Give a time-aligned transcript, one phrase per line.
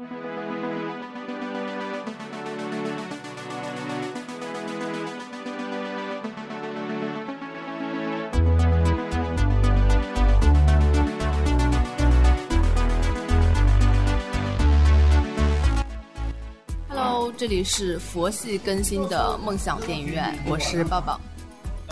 [0.00, 0.08] Hello，
[17.36, 21.20] 这里是佛系更新的梦想电影院，我是抱抱。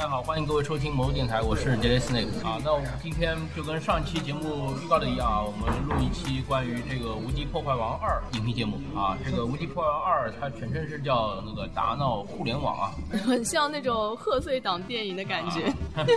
[0.09, 2.57] 好，欢迎各位收听某电台，我是 Daily Snake 啊。
[2.65, 9.19] 那我们今天就跟上期节目预告的一样啊，我们录一期关于这个《无敌破坏王二》影评节目啊。
[9.23, 15.71] 这个《无敌破坏王二》它全称是叫那个达闹互联网啊，很像那种贺岁档电影的感觉。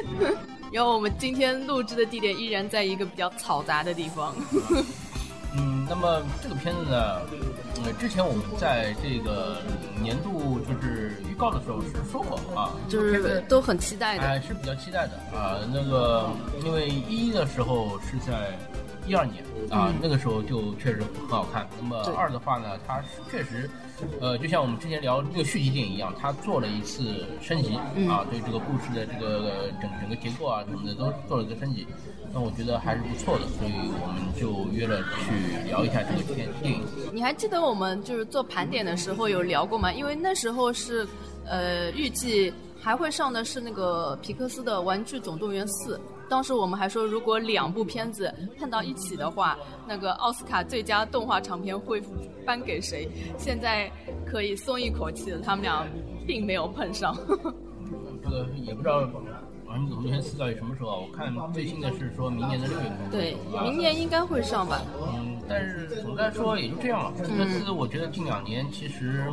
[0.71, 4.33] 然后我们今天录制的地点依然在一个比较嘈杂的地方。
[5.53, 7.19] 嗯，那么这个片子呢，
[7.83, 9.57] 呃，之前我们在这个
[10.01, 15.57] 年度就是预告的时候是说过啊，就是都很期待的，哎，是比较期待的啊。
[15.73, 16.29] 那个
[16.63, 18.57] 因为一的时候是在
[19.07, 21.67] 一二年啊，那个时候就确实很好看。
[21.79, 23.69] 那么二的话呢，它是确实，
[24.19, 27.75] 呃，就像我们之前聊这个续集电影一样，它做了一次升级
[28.07, 31.87] 啊，对这个故事的这个整整个结构啊什么的都做了一个升级。
[32.33, 36.81] 那我觉得还是不错的，所以我们就约了去聊一下这个片电影。
[37.11, 39.91] 你还记得我们就是做盘点的时候有聊过吗？
[39.91, 41.05] 因为那时候是，
[41.45, 45.97] 呃，预计还会上的是那个皮克斯的《玩具总动员四》。
[46.31, 52.01] 当时我们还说，如果两部片子碰到一起的话，那个奥斯卡最佳动画长片会
[52.45, 53.05] 颁给谁？
[53.37, 53.91] 现在
[54.25, 55.85] 可以松一口气了，他们俩
[56.25, 57.13] 并没有碰上。
[58.23, 59.01] 这个也不知道。
[59.71, 60.95] 玩具总动员四到底什么时候啊？
[60.99, 63.09] 我看最新的是说明年的六月份。
[63.09, 64.81] 对，明年应该会上吧。
[65.15, 67.11] 嗯，但是总的来说也就这样了。
[67.11, 69.23] 皮克斯我觉得近两年其实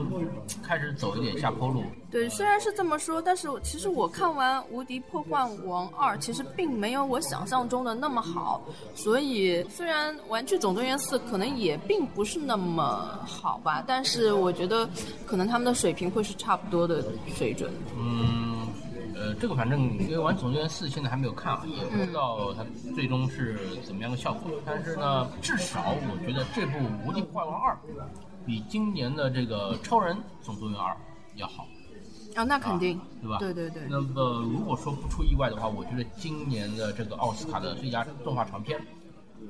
[0.62, 1.82] 开始走一点下坡路。
[2.10, 8.62] 对，虽然是这么说，但是其实我看完《无敌破坏王二》，其实并没有我想象中的那么好。
[8.94, 14.88] 所以虽然《玩具总动员四》可能也并不是那么好吧，但是我觉得
[15.26, 17.70] 可能他们的水平会是差不多的水准。
[17.98, 18.47] 嗯。
[19.28, 24.50] 呃，这个反正因为《玩总动员四》现在还没有看啊，也不知道它最终是怎么样的效果。
[24.64, 27.74] 但是呢，至少我觉得这部《无敌破坏王二》
[28.46, 30.92] 比今年的这个《超人总动员二》
[31.34, 31.66] 要好。
[32.34, 33.36] 啊，那肯定，对吧？
[33.38, 33.82] 对对对。
[33.90, 38.80] 那么如果说不出意外的话，我觉得今年的这个奥斯卡的最佳动画长片，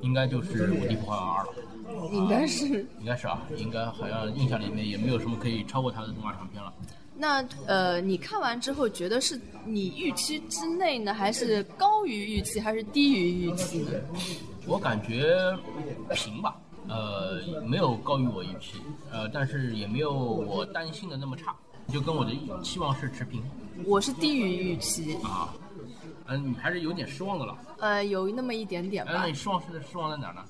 [0.01, 2.09] 应该就是《无敌破坏王二》了。
[2.11, 2.85] 应该是。
[2.99, 6.73] 应该是啊，应该好像印象里面也没有什么可以超过它的动画长片了。
[7.21, 13.91] 那呃，你看完之后觉得是你预期之内呢，还是高于预期，还是低于预期呢？
[14.65, 15.35] 我感觉
[16.13, 16.55] 平吧，
[16.87, 18.79] 呃，没有高于我预期，
[19.11, 21.53] 呃，但是也没有我担心的那么差，
[21.91, 22.31] 就跟我的
[22.63, 23.43] 期望是持平。
[23.85, 25.53] 我是低于预期啊，
[26.27, 27.57] 嗯，你还是有点失望的了。
[27.79, 29.11] 呃，有那么一点点吧。
[29.13, 30.41] 那你失望是失望在哪呢？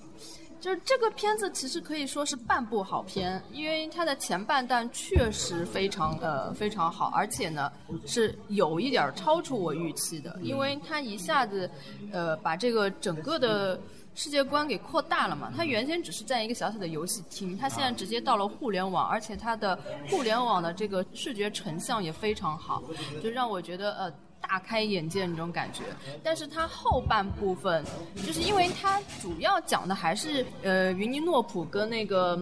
[0.60, 7.72] 就是这个片子其实可以说是半部好片，因为它的前半段确实非常呃非常好，而且呢
[8.06, 11.70] 是有一点超出我预期的，因为它一下子
[12.12, 13.80] 呃把这个整个的
[14.16, 15.52] 世界观给扩大了嘛。
[15.56, 22.84] 它原先只是在一个小小的游戏厅，它现在直接到了互联网，而且它的互联网的这个视觉成像也非常好，
[23.24, 24.14] 就让我觉得呃。
[24.50, 25.84] 大开眼界那种感觉，
[26.24, 27.86] 但是它后半部分，
[28.26, 32.36] 就是因为它主要讲的还是呃云尼诺普跟那个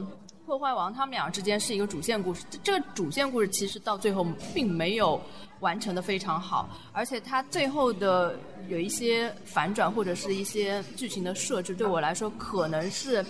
[0.45, 5.22] 破坏王他们俩之间是一个主线故事，这个主线故事其实到最后并没有
[5.59, 8.39] 完成的非常好，而且它最后的
[8.69, 13.25] 有一些反转或者是一些剧情的设置，对我来说可能是。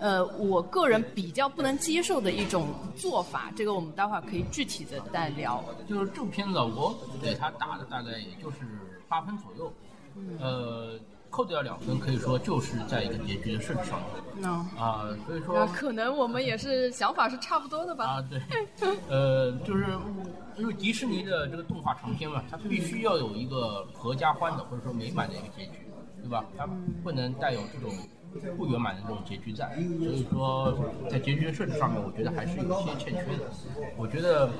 [0.00, 5.62] 呃，我个人比较不能接受的一种做法，这个我们待会儿可以具体的再聊。
[5.86, 8.56] 就是这部片子，我给他打的大概也就是
[9.08, 9.72] 八分左右，
[10.40, 14.50] 呃，扣掉两分，可以说就是在一个结局的设置上面。
[14.78, 18.06] 啊，所以说可能我们也是想法是差不多的吧。
[18.06, 18.40] 啊，对，
[19.06, 19.84] 呃，就是
[20.56, 25.86] 因为迪士尼的这个动画长片嘛，它必须要有一个合家欢的或者说美满的一个结局，
[26.22, 26.42] 对吧？
[26.56, 26.66] 它
[27.04, 27.94] 不能带有这种。
[28.56, 30.78] 不圆满的这种结局在，所以说
[31.10, 33.50] 在结局的设置上面，我觉得还是有些欠缺的。
[33.96, 34.50] 我觉得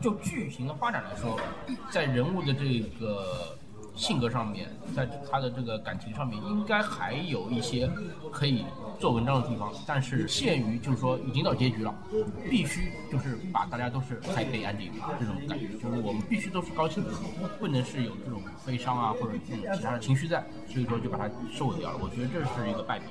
[0.00, 1.38] 就剧情的发展来说，
[1.90, 3.56] 在人物的这个
[3.98, 7.90] 性格上面，在他的这个感情上面，应该还有一些
[8.32, 8.64] 可以。
[8.98, 11.94] 做文章的地方，但是限于就是说已经到结局了，
[12.50, 14.90] 必须就是把大家都是 happy ending
[15.20, 17.10] 这种感觉，就是我们必须都是高兴的，
[17.60, 21.98] 不能是有这种悲伤啊或者这种其他的情绪在，所以说就把它收尾掉了。
[22.02, 23.04] 我觉得这是一个败笔。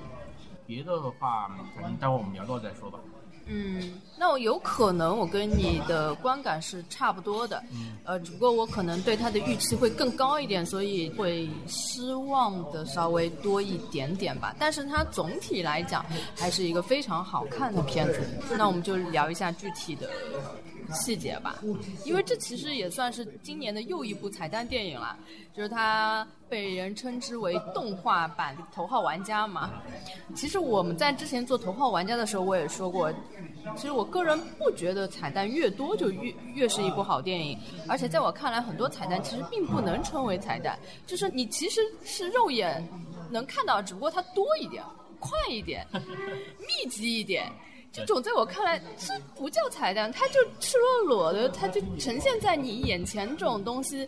[0.66, 3.00] 别的的话，反正待会儿我们聊到再说吧。
[3.50, 7.64] 嗯，那我有可能我跟你的观感是差不多的，
[8.04, 14.56] 呃，只不过我可能对它的预期会更高一点，所以会失望的稍微多一点点吧。
[14.60, 16.06] 但是它总体来讲
[16.36, 18.20] 还是一个非常好看的片子。
[18.58, 20.10] 那我们就聊一下具体的
[20.94, 21.62] 细节吧，
[22.06, 25.18] 因为这其实也算是今年的又一部彩蛋电影了，
[25.56, 29.72] 就是它被人称之为动画版《头号玩家》嘛。
[30.36, 33.12] 其实我们在之前做《头号玩家》的时候，我也说过。
[33.76, 42.88] 其实我个人不觉得彩蛋越多就越越是一部好电影，而且在我看来，很多彩蛋其实并不能称为彩蛋，就是你其实是肉眼
[43.30, 44.82] 能看到，只不过它多一点、
[45.20, 45.86] 快一点、
[46.66, 47.52] 密集一点，
[47.98, 54.08] 这种在我看来这不叫彩蛋，它就赤裸裸的，它就呈现在你眼前这种东西。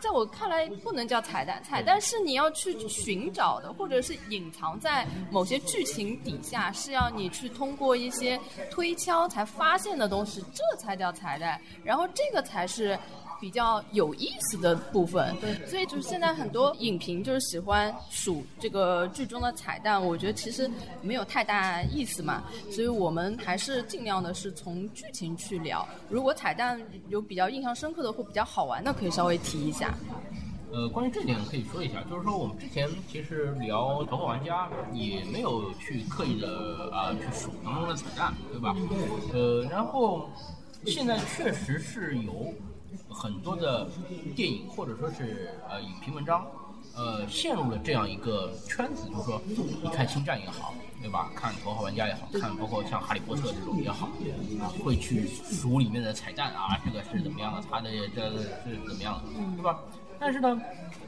[0.00, 1.62] 在我看来，不能叫彩蛋。
[1.62, 8.40] 彩蛋是你要去寻找的，或者是隐藏在某些剧情底下，是要你去通过一些
[8.70, 11.60] 推敲才发现的东西，这才叫彩蛋。
[11.84, 12.98] 然后这个才是。
[13.42, 25.84] 比较有意思的部分，对，所以就是现在很多影评就是喜欢数这个剧中的彩蛋，我觉得其实没有太大意思嘛，所以我们还是尽量的是从剧情去聊。
[26.08, 29.92] 如果彩蛋有比较印象深刻的或比较好玩的，可以稍微提一下。
[30.70, 38.76] 呃，关于这点可以说一下，就是说我们之前其实聊《头号玩家》也没有去刻意的啊去数当中的彩蛋，对吧？
[39.32, 40.30] 呃，然后
[40.86, 42.54] 现在确实是有。
[43.08, 43.88] 很多的
[44.34, 46.46] 电影或者说是呃影评文章，
[46.96, 49.40] 呃陷入了这样一个圈子，就是说，
[49.82, 51.30] 你看星战也好，对吧？
[51.34, 54.06] 看头号玩家也好看，包括像哈利波特这种也好，
[54.60, 59.80] 啊，会去数里面的彩蛋啊，这个是怎么样的，它的这个是怎么样的，对吧？
[60.18, 60.60] 但是呢，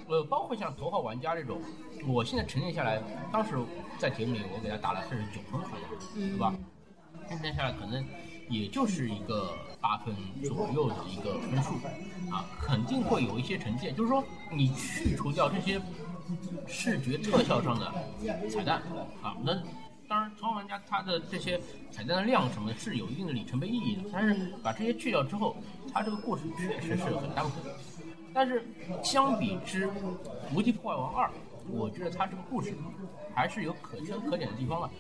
[0.09, 1.61] 呃，包括像头号玩家这种，
[2.07, 3.01] 我现在沉淀下来，
[3.33, 3.57] 当时
[3.99, 6.53] 在节目里我给他打了是九分好像，对吧？
[7.29, 8.05] 沉淀下来可能
[8.49, 9.51] 也就是一个。
[9.85, 11.75] 八分左右的一个分数，
[12.33, 15.79] 啊，肯定会有一些成见，就是说你去除掉这些
[16.67, 17.93] 视觉特效上的
[18.49, 18.81] 彩蛋，
[19.21, 19.53] 啊，那
[20.09, 21.61] 当然，超玩家他的这些
[21.91, 25.55] 彩蛋的量什么是有一定的里程碑意义的，但是把这些去掉之后，
[25.93, 27.53] 他这个故事确实是很单纯。
[28.33, 28.67] 但是
[29.03, 29.87] 相比之
[30.55, 31.29] 《无敌破坏王二》，
[31.69, 32.75] 我觉得他这个故事
[33.35, 34.91] 还是有可圈可点的地方了，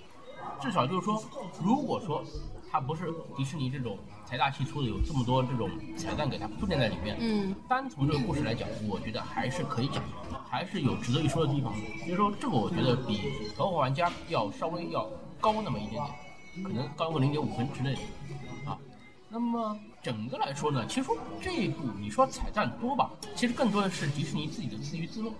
[0.60, 1.22] 至少就是说，
[1.62, 2.24] 如果说
[2.70, 3.98] 它不是迪士尼这种。
[4.26, 10.02] 财大气粗的有这么多这种彩蛋给它铺垫在里面，嗯，单从这个故事来讲，我觉得还是可以讲，
[10.48, 11.74] 还是有值得一说的地方。
[11.74, 13.18] 所以说这个我觉得比
[13.54, 15.06] 《头号玩家》要稍微要
[15.42, 16.02] 高那么一点
[16.54, 18.00] 点，可能高个零点五分之类的
[18.70, 18.78] 啊。
[19.28, 21.10] 那么整个来说呢，其实
[21.42, 25.30] 这一部你说彩蛋多吧，其实更多的是迪士尼自己的自娱自乐。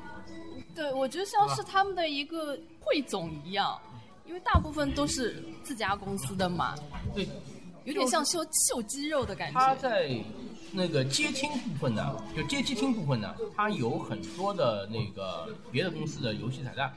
[0.74, 3.80] 对，我觉得像是他们的一个汇总一样，
[4.24, 6.74] 因为大部分都是自家公司的嘛。
[7.14, 7.28] 对。
[7.84, 9.60] 有点像秀秀肌肉的感觉。
[9.60, 10.18] 它在
[10.72, 16.90] 那个接听部分呢，就接机厅部分呢，它有很多的那个别的公司的游戏彩蛋，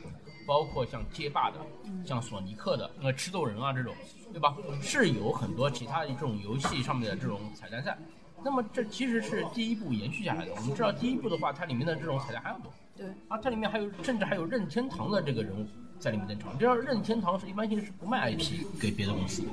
[0.47, 1.57] 包括像街霸的，
[2.05, 3.93] 像索尼克的，呃，吃豆人啊这种，
[4.31, 4.55] 对吧？
[4.81, 7.97] 是有很多其他的这种游戏上面的这种彩蛋赛。
[8.41, 10.53] 那么这其实是第一部延续下来的。
[10.55, 12.71] 我们知道第一部的话，它里面的这种彩蛋还要多。
[12.95, 13.05] 对。
[13.27, 15.67] 啊，它里面还有甚至还有任天堂的这个人物
[15.99, 16.53] 在里面登场。
[16.53, 19.49] 你知道任天堂是一般性是不卖 IP 给别的公司的。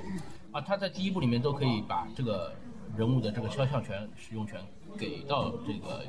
[0.52, 2.54] 啊，他在第一部里面都可以把这个
[2.96, 4.60] 人物的这个肖像权、使用权
[4.96, 6.04] 给到这个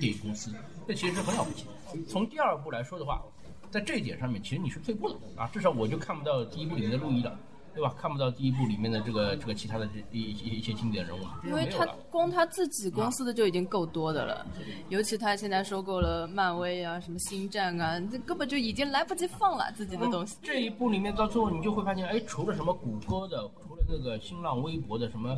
[0.00, 0.52] 电影公司，
[0.88, 1.66] 这其实是很了不起。
[2.08, 3.22] 从第二部来说的话，
[3.70, 7.38] 在这一点上面，其实你是退步了啊，至少我就看不到第一部里面的路易了。
[7.74, 7.92] 对吧？
[8.00, 14.46] 看不到第一部里面的这个这个其他的这一一一些经典人物，因为他光他自己公司的就已经够多的了，
[14.88, 20.36] 尤其他现在收购了漫威啊，什么星战啊，这根本就已经来不及放了自己的东西。
[20.42, 25.36] 这一部里面到最后你就会发现，哎，除了什么谷歌的，除了那个新浪微博的，什么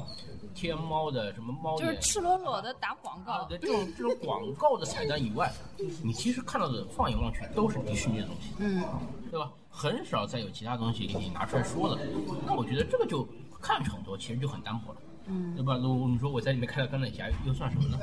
[0.56, 5.52] 天猫的，什么猫就是赤裸裸的打广告的这种这种广告的彩蛋以外，
[6.02, 8.82] 你其实看到的放眼望去都是迪士尼的东西，嗯，
[9.30, 9.52] 对吧？
[9.70, 11.98] 很少再有其他东西给你拿出来说了，
[12.46, 13.28] 那我觉得这个就
[13.60, 15.76] 看成很多，其实就很单薄了，嗯，对吧？
[15.76, 17.98] 如你说我在里面看到钢铁侠，又算什么呢？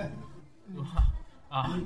[0.74, 1.04] 对吧？
[1.54, 1.80] 啊，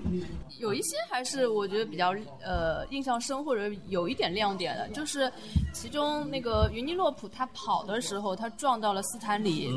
[0.60, 5.30] 有一些还是我觉得比较呃印象深或者有一点亮点的，就是
[5.74, 9.70] 其中那个云尼洛普他跑的时候，他撞到了斯坦李，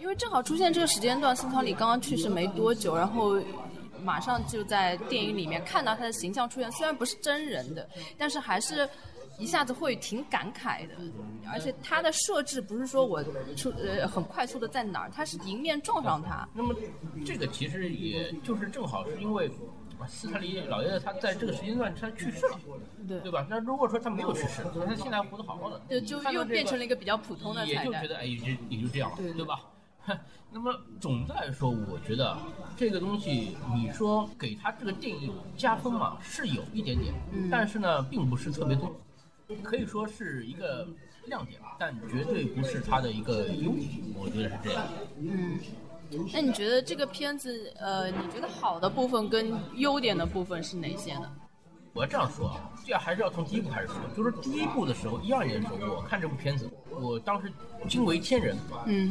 [0.00, 3.38] 因为正好出现这个时间段，斯坦李刚刚去世没多久，然后
[4.02, 7.86] 马上就在电影里面看到他的形象出现，虽然不是真人的，
[8.16, 8.88] 但是还是。
[9.38, 10.94] 一下子会挺感慨的，
[11.52, 13.22] 而且它的设置不是说我
[13.56, 16.48] 出呃很快速的在哪儿，它是迎面撞上它。
[16.54, 16.74] 那么
[17.24, 19.50] 这个其实也就是正好是因为
[20.06, 22.58] 斯特里老爷子他在这个时间段他去世了，
[23.08, 23.46] 对对吧？
[23.48, 28.08] 那如果说他没有去世，那他现在活得好好的，就就又变成了一个比较普通的彩蛋也就觉。
[28.08, 29.60] 得哎，也就也就这样了，对对吧？
[30.52, 32.36] 那么总的来说，我觉得
[32.76, 38.94] 这个东西，你说给他这个电影加分嘛，是有一点点，嗯但是呢，并不是特别多，
[39.62, 40.86] 可以说是一个
[41.26, 44.86] 亮点，但绝对不是它的一个优点，我觉得是这样。
[45.18, 45.58] 嗯，
[46.32, 51.30] 那你觉得这个片子，呃，你觉得好的部分跟优点的部分是哪些呢？
[51.92, 53.96] 我要这样说啊，这还是要从第一部开始说。
[54.16, 57.52] 就是第一部的时候，一二年的时候，我看这部片子，我当时
[57.88, 59.08] 惊为天人，嗯，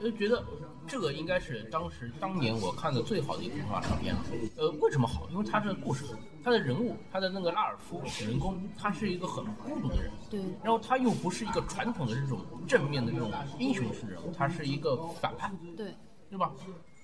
[0.00, 0.42] 就觉得
[0.86, 4.20] 这个应该是当时当年我看的最好的一部动画长片了。
[4.56, 5.28] 呃，为什么好？
[5.30, 6.04] 因为它这个故事，
[6.42, 15.94] 它的人物，他的那个拉尔夫主人公，他是一个很孤独的人，对，然后他又不是一个传统的这种正面的这种英雄式人物，他是一个反派，对，
[16.28, 16.52] 对吧？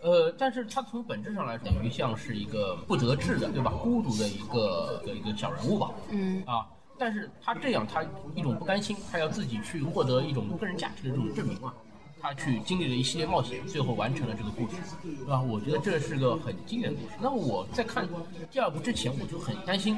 [0.01, 3.73] 呃，但是他从本质上来说，等于像是一个不得志的，对吧？
[3.83, 5.91] 孤独的一个一个小人物吧。
[6.11, 8.05] 嗯啊，但是他这样，他
[8.35, 11.75] 一种不甘心，他要自己去获得一种个人价值的这种证明嘛。
[12.21, 15.41] 他去经历了一系列冒险，最后完成了这个故事，对吧？
[15.41, 17.15] 我觉得这是个很经典的故事。
[17.21, 18.09] 那我在看
[18.51, 19.97] 第二部之前，我就很担心，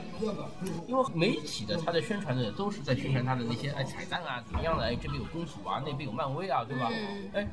[0.86, 6.90] 因为媒体的他的宣传的都是在宣传他的那些哎彩蛋啊怎么样的，哎这边有公主啊，那边有漫威啊，对吧？
[6.92, 7.48] 嗯哎，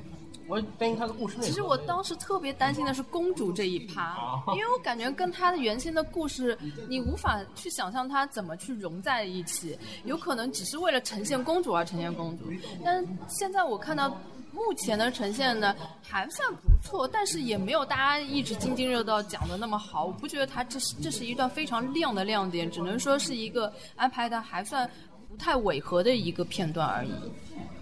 [0.48, 1.38] 我担心他的故事。
[1.42, 6.58] 其实我当时特别担心的是公主这一趴哦，因为我感觉跟她的原先的故事，
[6.90, 12.46] 你无法去想象她怎么去融在一起，有可能只是为了呈现公主而呈现公主。
[12.84, 14.18] 但是现在我看到
[14.58, 20.06] 目前的呈现呢，还算不错，但是也没有大家一直津津乐道讲的那么好。
[20.06, 24.90] 我不觉得它这是这是一段非常亮的亮点，只能说是一个安排的还算
[25.30, 27.12] 不太违和的一个片段而已。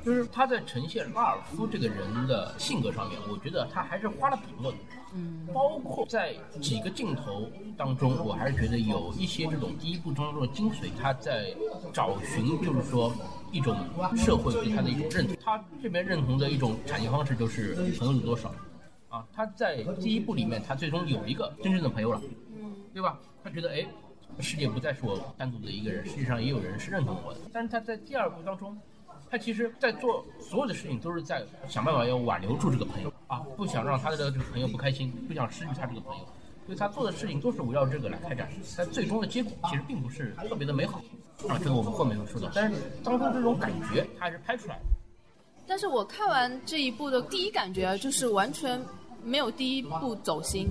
[0.05, 4.77] 就是他在呈现拉尔夫这个人的性格上面，我觉得他还是花了笔墨的。
[5.15, 11.55] 嗯，包括在几个镜头当中，我还是觉得有一些这种第一部当中的精髓，他在
[11.91, 13.12] 找寻，就是说
[13.51, 13.75] 一种
[14.15, 15.35] 社会对他的一种认同。
[15.43, 18.53] 他这边认同的一种产业方式就是朋友有多少
[19.09, 19.25] 啊？
[19.33, 22.21] 他在第一部里面，他最终有一个真正的朋友了，
[22.55, 23.17] 嗯对吧？
[23.43, 23.83] 他觉得哎，
[24.39, 27.39] 世界不再是我单独的一个人，世界上也有人是认同我的。
[27.51, 28.77] 但是他在第二部当中。
[29.29, 36.24] 他其实，在做所有的事情都是在想办法要挽留住这个朋友啊，不想让他的这个朋友不开心，不想失去他这个朋友，
[36.65, 38.50] 所以他做的事情都是围绕这个来开展。
[38.77, 41.01] 但最终的结果其实并不是特别的美好
[41.50, 42.50] 啊，这个我们后面会说到。
[42.53, 44.84] 但是当中这种感觉，他还是拍出来的。
[45.67, 48.79] 但是我看完这一部的第一感觉就是完全
[49.24, 50.70] 没有第一部走心，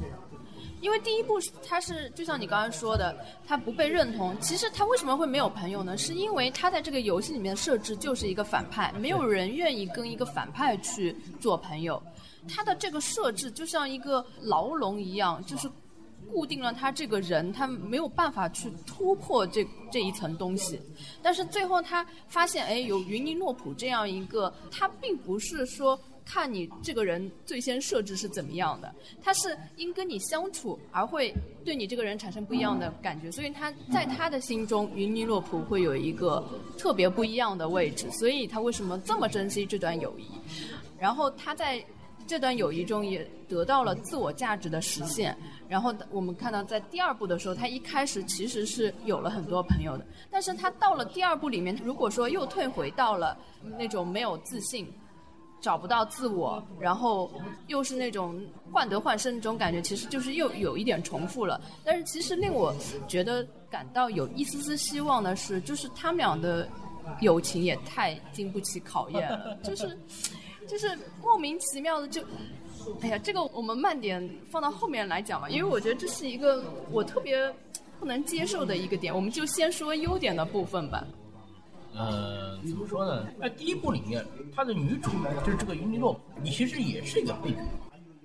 [0.85, 4.39] 因为第一部他是就像你刚刚说的，他不被认同。
[4.39, 5.97] 其实他为什么会没有朋友呢？
[5.97, 12.01] 是因为他在这个游戏里面的设置就是一个反派，没有人愿意跟一个反派去做朋友。
[12.47, 15.71] 他的这个设置就像一个牢笼一样，就是
[16.31, 20.79] 固定了他这个人，他没有办法去突破这这一层东西。
[21.23, 36.43] 但是最后他发现，哎，有云尼诺普这样一个，他并不是说看你这个人最先设置是怎么样的，他是因跟你相处而会对你这个人产生不一样的感觉，所以他在他的心中，云尼洛普会有一个
[36.79, 40.25] 特别不一样的位置，所以他为什么这么珍惜这段友谊？
[40.99, 41.85] 然后他在
[42.27, 45.37] 这段友谊中也得到了自我价值的实现。
[45.69, 53.37] 然后我们看到，在第二部的时候，他一开始其实是有了很多朋友的，但是他到了第二部里面，如果说又退回到了
[53.79, 54.87] 那种没有自信、
[55.65, 57.31] 找不到自我，然后
[57.69, 58.39] 又是那种
[58.71, 61.59] 患得患失那种感觉，其实就是又有一点重复了。
[61.83, 62.75] 但是其实令我
[63.09, 66.69] 觉得感到有一丝丝希望的是，就是他们俩的
[67.23, 69.99] 友情也太经不起考验了， 就是。
[70.67, 72.23] 就是莫名其妙的就，
[73.03, 77.55] 哎呀，这个我们慢点放到后面来讲吧，因为我觉得这是一个我特别
[78.01, 81.05] 不能接受的一个点，我们就先说优点的部分吧。
[81.97, 83.27] 呃，怎么说呢？
[83.41, 84.25] 在第一部里面，
[84.55, 85.11] 她的女主
[85.45, 87.59] 就是这个云尼洛普，你其实也是一个配角，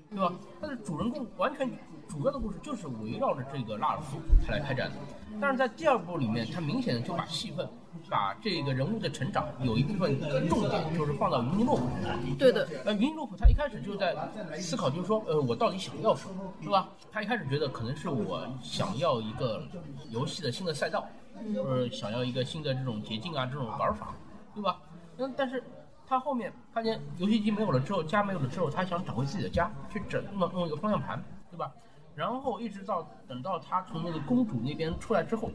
[0.10, 0.34] 对吧？
[0.60, 1.70] 她的主人公完全
[2.08, 4.96] 主要的故事就是围绕着这个拉尔夫他来开展的。
[5.40, 7.70] 但是在第二部里面，他明显的就把戏份、
[8.10, 12.20] 把这个人物的成长有一部分重点就是放到云尼洛普身上。
[12.38, 14.16] 对的，呃，云尼洛普他一开始就在
[14.58, 16.90] 思考，就是说，呃，我到底想要什么，是吧？
[17.12, 19.62] 他一开始觉得可能是我想要一个
[20.10, 21.08] 游戏的新的赛道，
[21.64, 24.14] 或者想要一个新的这种捷径啊，这种玩法，
[24.54, 24.80] 对吧？
[25.18, 25.64] 嗯，但是
[26.08, 31.72] 他后面发现游戏机没有了之后，家没有了之后，他想找回自己的家，去整弄弄一个方向盘，对吧？
[32.16, 35.50] 然后一直到等到他从那个公主那边出来之后，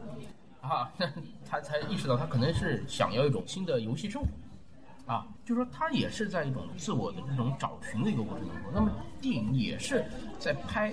[0.61, 0.91] 啊，
[1.45, 8.71] 他才意识到他可能是想要一种新的游戏生活，啊，就说他也是在一种自我的这种找寻的一个过程当中。
[8.73, 10.03] 那么电影也是
[10.39, 10.91] 在拍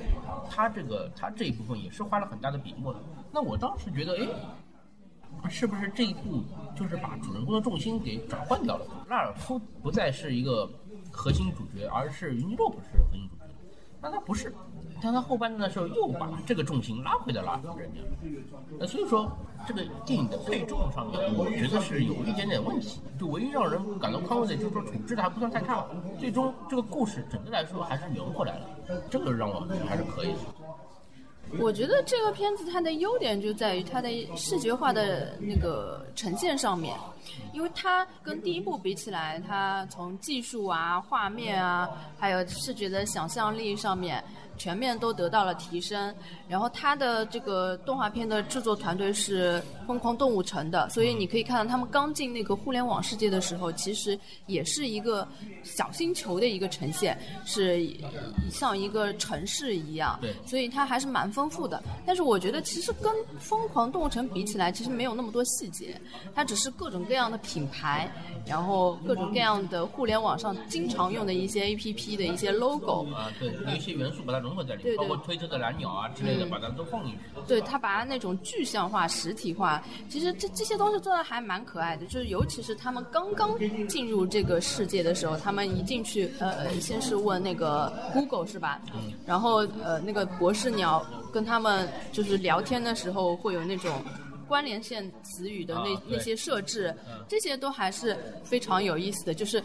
[0.50, 3.00] 他这个他这一部分也是花了很大的笔墨的。
[3.30, 4.28] 那我当时觉得，哎，
[5.48, 6.42] 是不是这一部
[6.74, 8.86] 就是把主人公的重心给转换掉了？
[9.08, 10.68] 拉尔夫不再是一个
[11.10, 13.42] 核心主角，而是云尼洛普是核心主角。
[14.00, 14.52] 那他不是，
[15.00, 18.02] 但他后半段的时候又把这个重心拉回到拉尔夫身上。
[18.78, 19.30] 那所以说，
[19.64, 23.00] 这个电影的配重上面，我觉得是有一点点问题。
[23.18, 25.86] 就唯一让人感到宽慰的，就是说处置的还不算太差。
[26.18, 28.66] 最终这个故事整个来说还是圆回来了，
[29.08, 30.38] 这个让我还是可以的。
[31.58, 36.96] 我觉得这个片子它的优点就在于它的视觉化的那个呈现上面，
[37.52, 44.22] 因为它跟第一部比起来，它从技术啊、画面啊，还有视觉的想象力上面。
[44.56, 46.14] 全面都得到了提升，
[46.48, 54.16] 然后它的这个动画片的制作团队是疯狂动物城的，所以你可以看到他们刚进那个互联网世界的时候，其实
[54.46, 55.26] 也是一个
[55.64, 57.88] 小星球的一个呈现，是
[58.50, 61.82] 像一个城市一样，对，所以它还是蛮丰富的。
[62.06, 65.98] 但是我觉得其实跟疯狂动物城比起来，其实没有那么多细节，
[66.34, 68.10] 它只是各种各样的品牌，
[68.46, 74.41] 然后各种各样的互联网上经常用的一些 APP 的一些 logo 啊，对，有一些元素把它。
[74.42, 77.18] 融合在里面，包括推车的蓝鸟啊之类的，把它都放进去。
[77.46, 82.04] 对他把它那种具象化、实体化，其实这这些东西做的还蛮可爱的。
[82.06, 83.56] 就是尤其是他们刚刚
[83.88, 88.80] 进入这个世界的时候，他们一进去，呃，先是问那个 Google 是吧？
[88.94, 89.12] 嗯。
[89.24, 94.02] 然后呃，那个博士鸟跟他们就是聊天的时候，会有那种
[94.48, 96.94] 关联线词语的那那些设置，
[97.28, 99.62] 这些都还是非常有意思的，就是。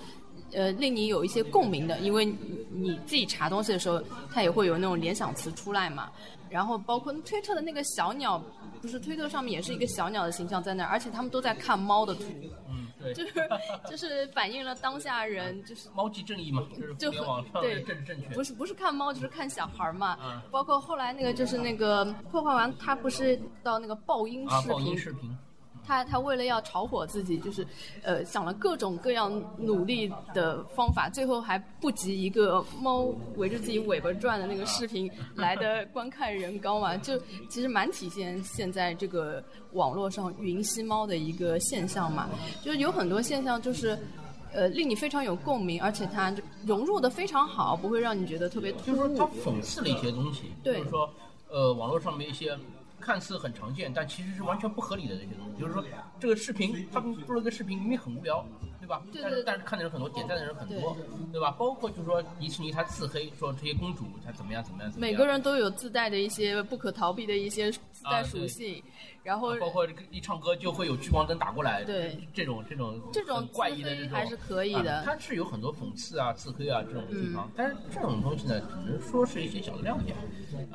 [0.54, 2.26] 呃，令你有一些共鸣的，因为
[2.72, 4.02] 你自己查东西的时候，
[4.34, 6.10] 它也会有那种联想词出来嘛。
[6.50, 8.42] 然后包括推特的那个小鸟，
[8.82, 12.24] 不是推特上面也是一个小鸟的形象在那儿，而且他们都在看猫的图。
[12.70, 13.14] 嗯，对。
[13.14, 13.34] 就是
[13.92, 16.66] 就是反映了当下人就是猫即正义嘛，
[16.98, 18.30] 就是网上的正正确。
[18.30, 20.18] 不是不是看猫，就是看小孩嘛。
[20.24, 20.42] 嗯。
[20.50, 24.72] 包括后来那个就是那个破坏完，他不是到那个爆音视频。
[24.72, 25.38] 啊，爆音视频。
[25.88, 27.66] 他他为了要炒火自己，就是，
[28.04, 33.06] 呃，想了各种各样努力的方法，最后还不及一个猫
[33.38, 36.98] 围着自己尾巴转的那个视频 来的观看人高嘛？
[36.98, 37.18] 就
[37.50, 39.42] 其实蛮体现现在这个
[39.72, 42.30] 网络上云吸猫的一个现象嘛。
[42.62, 43.98] 就是有很多现象，就是
[44.52, 48.96] 呃，令你非常有共鸣，而且它融入的非常好，不会让你觉得特别突兀。
[48.96, 51.10] 就是说，它讽刺了一些东西，就是说，
[51.50, 52.58] 呃，网络上面一些。
[53.00, 55.62] 看似很常见，但其实是完全不合理的这些东西。
[55.62, 55.84] 就是说，
[56.20, 58.46] 这个视频他们做了个视频，明明很无聊，
[58.80, 59.02] 对吧？
[59.12, 59.24] 对对。
[59.24, 60.98] 但是但是看的人很多，点赞的人很多，
[61.32, 61.52] 对吧？
[61.52, 65.12] 包括就是说迪士尼他自黑说这些公主她怎么样怎么样怎么样。
[65.12, 68.84] 每个人都有自带的一些不可逃避的一些自带属性，
[69.28, 75.04] 然后包括一唱歌就会有聚光灯打过来，对这种这种这种怪异的这种还是可以的。
[75.04, 80.16] 它是有很多讽刺啊、自黑啊这种地方，但是这种东西呢，只能说是一些小的亮点。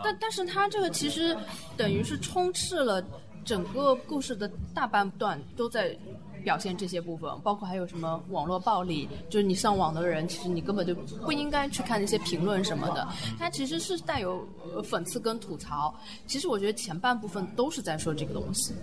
[0.05, 1.35] 但但是它这个其实
[1.79, 3.03] 等于是充斥了
[3.43, 5.97] 整个故事的大半段都在
[6.43, 13.09] 表现这些部分，包括还有什么网络暴力，就是你上网的人，其实你根本就不应该去看那些评论什么的。
[13.39, 14.47] 它其实是带有
[14.83, 15.95] 讽刺跟吐槽。
[16.27, 18.75] 其实我觉得前半部分都是在说这个东西。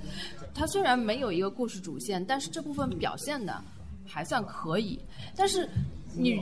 [0.54, 3.62] 它虽然没有一个故事主线，但是这部分表现的
[4.06, 5.00] 还算可以。
[5.36, 5.70] 但是。
[6.12, 6.42] 你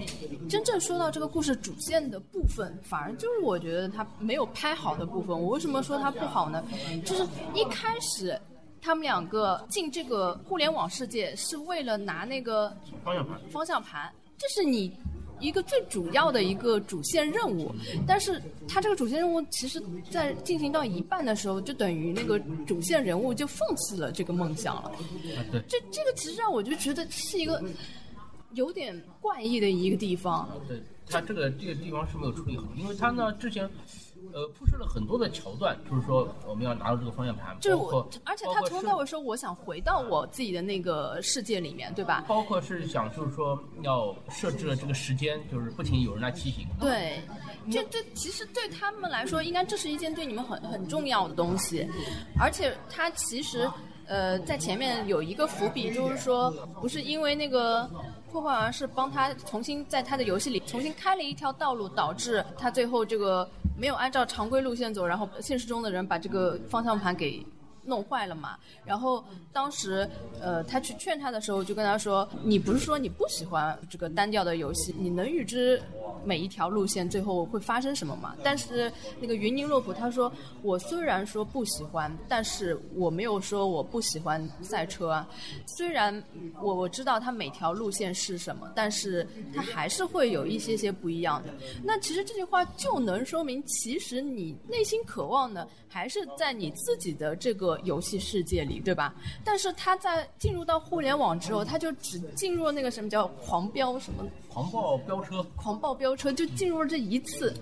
[0.49, 5.37] 真正说到这个故事主线的部分，反而就是我觉得它没有拍好的部分。
[5.37, 6.63] 我为什么说它不好呢？
[7.05, 8.39] 就是一开始
[8.81, 14.91] 他们两个进这个互联网世界是为了拿那个方向盘，方向盘，这是你
[15.39, 17.73] 一个最主要的一个主线任务。
[18.07, 24.91] 但是他这个主线任务，其实在进行到一半的时候，就等于那个主线人物就放弃了这个梦想了。
[25.51, 27.63] 对，这这个其实让我就觉得是一个。
[28.53, 33.69] 有点怪异的一个地方，对他这个这个地方是没有处理好，因为他呢之前，
[34.37, 42.23] 呃铺设了很多的桥段，就是说我们要拿到这个方向盘，就是我，而且他从头到尾说我想回到我自己的那个世界里面，对吧？
[42.27, 46.67] 包括是想就是说要设置了这个时间，就是不停有人来提醒。
[46.79, 47.19] 对，
[47.71, 51.89] 这这其实对他们来说，应该这是一件对你们很很重要的东西，
[52.39, 53.67] 而且他其实
[54.05, 57.89] 呃在前面有一个伏笔，就是说不是因为那个。
[58.31, 67.45] 破坏王是帮他重新在他的游戏里重新开了一条道路，导致他最后这个没有按照常规路线走，然后现实中的人把这个方向盘给
[67.87, 68.57] 弄坏了嘛。
[68.85, 70.07] 然后当时
[70.39, 74.93] 呃他去劝他的时候，就跟他说：“你不是说你不喜欢这个单调的游戏？
[74.99, 75.81] 你能预知
[76.23, 78.35] 每一条路线最后会发生什么吗。
[78.43, 85.27] 但是那个云宁洛普他说，我虽然说不喜欢，但是我没有说我不喜欢赛车啊。
[85.77, 86.23] 虽然
[86.61, 91.53] 我我知道它每条路线是什么，但是它还是会有一些些不一样的。
[91.83, 99.13] 那其实这句话就能说明，其实你内心渴望的还是在你自己的这个游戏世界里，对吧？
[99.43, 107.53] 但是他在进入到互联网之后，他就只进入了那个什么叫狂飙什么狂暴飙车，狂暴飙车，就进入了这一次，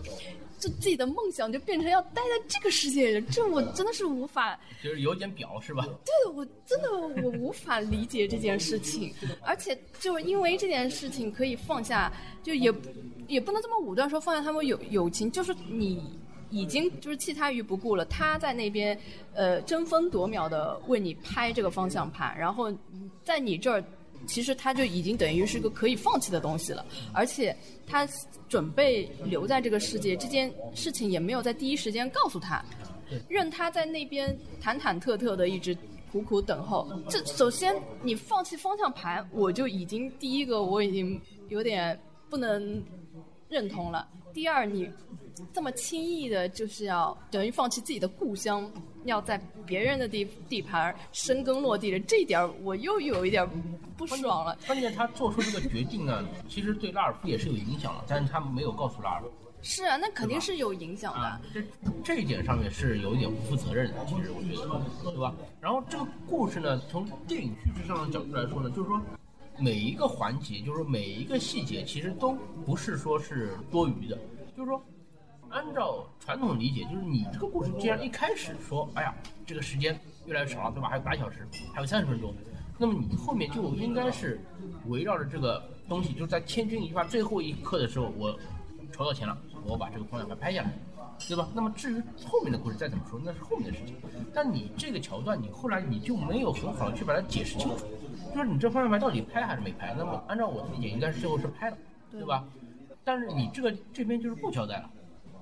[0.60, 4.60] 就自己的梦想就变成要待在这个世界里，这我真的是无法。
[4.84, 5.88] 就是有点表是吧？
[6.06, 6.92] 对，我真的
[7.24, 12.12] 我无法理解这件事情，而且就因为这件事情可以放下，
[12.44, 12.72] 就也
[13.28, 16.02] 也不能这么武断说放下他们友友情，就是你
[16.56, 18.98] 已经就是弃他于不顾了，他在那边
[19.34, 22.72] 呃争分夺秒的为你拍这个方向盘，然后
[23.24, 23.84] 在你这儿。
[24.28, 28.08] 其实他就已经等于是个可以放弃的东西了，而且他
[28.50, 32.66] 准备留在这个世界，这件事情也没有在第一时间告诉他，
[33.30, 35.78] 任他在那边忐忐忑忑的一直
[36.12, 36.88] 苦苦等候。
[37.08, 42.84] 这首先你放弃方向盘，我就已经第一个我已经有点不能
[43.48, 44.08] 认同了。
[44.34, 44.90] 第二，你
[45.54, 48.70] 这么轻易的就是要等于放弃自己的故乡，
[49.04, 53.48] 要在别人的地地盘深耕落地的这一点儿，我又有一点
[53.98, 54.58] 不爽了。
[54.66, 59.32] 关键他做出这个决定呢，其实对拉尔夫也是有影响的，但是他没有告诉拉尔夫。
[59.62, 61.20] 是啊，那肯定是有影响的。
[61.20, 61.64] 啊，这
[62.04, 65.34] 这一点上面是有一点不负责任的，其实我觉得，对吧？
[65.60, 69.02] 然后这个故事呢，从电影叙事上的角度来说呢，就是说
[69.58, 74.16] 每一个环节，就是说每一个细节，其实都不是说是多余的。
[74.56, 74.82] 就是说，
[75.56, 79.16] 按照传统理解，就是你这个故事既然一开始说，哎呀，
[79.46, 80.90] 这个时间越来越少了，对吧？
[80.90, 82.36] 还有八小时，还有三十分钟，
[82.78, 84.38] 那么你后面就应该是
[84.88, 88.38] 围绕着这个东西，就是在千钧一发最后一刻的时候，我
[88.92, 90.74] 筹到钱了，我把这个方向盘拍下来，
[91.26, 91.48] 对吧？
[91.54, 93.96] 那么至于后面的故事再怎么说，那是后面的事情。
[94.34, 97.86] 但你这个桥段，你后来你就没有很好的去把它解释清楚，
[98.36, 99.96] 就是你这方向盘到底拍还是没拍？
[99.98, 101.78] 那么按照我的理解，应该是最后是拍了，
[102.12, 102.44] 对吧？
[103.06, 104.90] 但是你这个这边就是不交代了，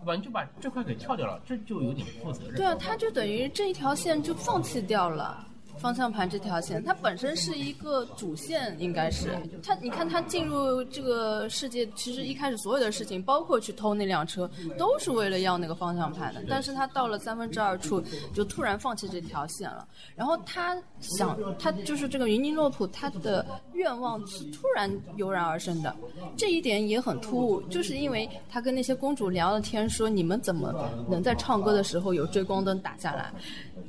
[0.04, 0.16] 对吧？
[0.16, 2.56] 你就把这块给跳掉了，这就有点不负责任。
[2.56, 5.48] 对啊，他就等于这一条线就放弃掉了。
[5.84, 9.28] 方向盘这条线，它本身是一个主线，应该是
[9.62, 9.76] 它。
[9.82, 16.42] 你看，它进入这个世界，其实一开始所有的事情，包括去偷那辆车，都是为了要那个方向盘的。
[16.48, 18.02] 但是他到了三分之二处，
[18.34, 19.86] 就突然放弃这条线了。
[20.16, 25.94] 然后他想，他就是这个云尼洛普，他的愿望是突然油然而生的。
[26.38, 33.34] 这一点也很突兀，就是因为他跟那些公主聊了天，说你们怎么能在唱歌的时候有追光灯打下来？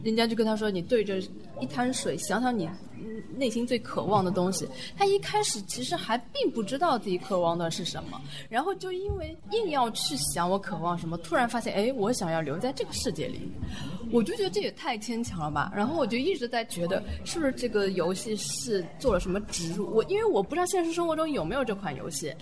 [0.03, 1.19] 人家就跟他说：“你对着
[1.61, 2.69] 一滩水，想想你
[3.37, 13.41] 内心最渴望的东西。”他一开始其实还并不知道自己渴望的是什么，然后就因为硬要去想我渴望什么，突然发现，哎，我想要留在这个世界里，
[14.13, 15.73] 我就觉得这也太牵强了吧。
[15.75, 19.91] 然后我就一直在觉得，是不是这个游戏是做了什么植入？
[19.95, 22.33] 我因为我不知道现实生活中有没有这款游戏。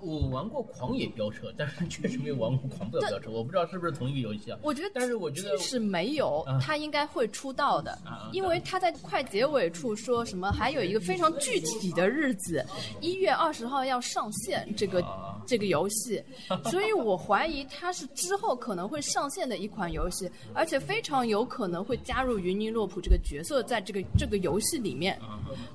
[0.00, 3.30] 我玩过狂野飙车，但是确实没有玩过狂暴飙车。
[3.30, 4.58] 我不知道是不是同一个游戏啊？
[4.62, 7.98] 我觉得，但是我觉得是没有，他应该会出道的，
[8.32, 12.64] 因为他在快结尾处说什么，还有一个非常具体的日子，
[13.00, 15.04] 一月二十号要上线这个
[15.46, 16.22] 这个游戏，
[16.70, 25.18] 所以我怀疑他是之后可能会上线的一款游戏，而且非常有可能会加入云尼洛普这个角色在这个这个游戏里面，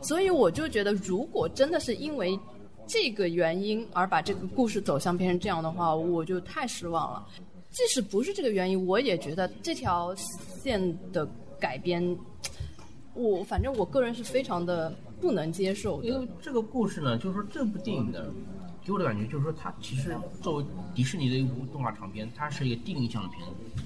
[0.02, 2.40] 所以我就觉得，如果真的是因为。
[2.88, 7.28] 这个原因而把这个故事走向变成这样的话，我就太失望了。
[7.70, 11.28] 即使不是这个原因，我也觉得这条线的
[11.60, 12.18] 改编，
[13.16, 16.08] 我反正我个人是非常的不能接受的。
[16.08, 18.30] 因为这个故事呢，就是说这部电影的，
[18.86, 23.84] 给我的感觉就是说，它其实作为迪士尼的一部动画长片，它是一个定义向的片子。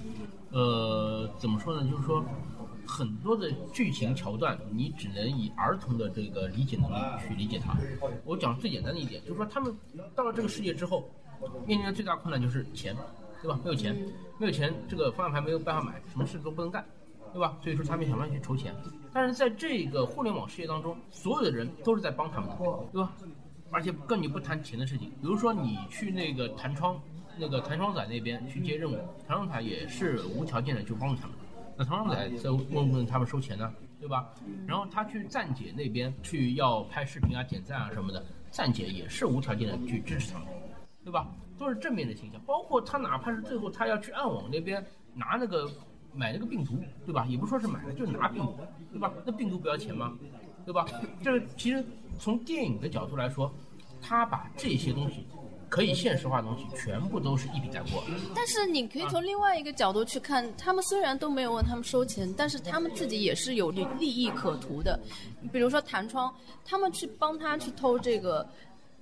[0.51, 1.89] 呃，怎么说呢？
[1.89, 2.25] 就是说。
[2.87, 6.95] 很多的剧情桥段，你只能以儿童的这个理解能力
[7.27, 7.75] 去理解它。
[8.23, 9.75] 我讲最简单的一点，就是说他们
[10.15, 11.07] 到了这个世界之后，
[11.65, 12.95] 面临的最大困难就是钱，
[13.41, 13.59] 对吧？
[13.63, 13.93] 没有钱，
[14.39, 16.83] 没有钱，这个方向盘没有办法买，什么事都不能干，
[17.33, 17.57] 对吧？
[17.61, 18.73] 所以说他们想办法去筹钱。
[19.13, 22.55] 但是在这个互联网世界当中，所有的人都是在帮他们的，
[22.91, 23.13] 对吧？
[23.69, 26.97] 而且跟你不谈钱的事情，比如说你去那个弹窗，
[27.37, 28.95] 那个弹窗仔那边去接任务，
[29.27, 31.35] 弹窗仔也是无条件的去帮助他们。
[31.77, 34.33] 那唐双仔在问问他们收钱呢，对吧？
[34.65, 40.47] 然后他去站姐那边去要拍视频啊、点赞啊什么的，站姐也是无条件的去支持他们，
[41.03, 41.27] 对吧？
[41.57, 42.41] 都是正面的形象。
[42.45, 45.69] 包括他哪怕是最后他要去暗网那边拿那个
[46.13, 47.25] 买那个病毒，对吧？
[47.27, 48.57] 也不说是买了，就是拿病毒，
[48.91, 49.13] 对吧？
[49.25, 50.17] 那病毒不要钱吗？
[50.65, 50.85] 对吧？
[51.23, 51.85] 这其实
[52.19, 53.53] 从电影的角度来说，
[54.01, 55.25] 他把这些东西
[55.69, 58.03] 可以现实化的东西，全部都是一笔带过。
[58.35, 64.99] 但是你可以从另外一个角度去看，他们虽然都没有问他们收钱，但是他们自己也是有利利益可图的。
[65.51, 66.33] 比如说弹窗，
[66.65, 68.47] 他们去帮他去偷这个。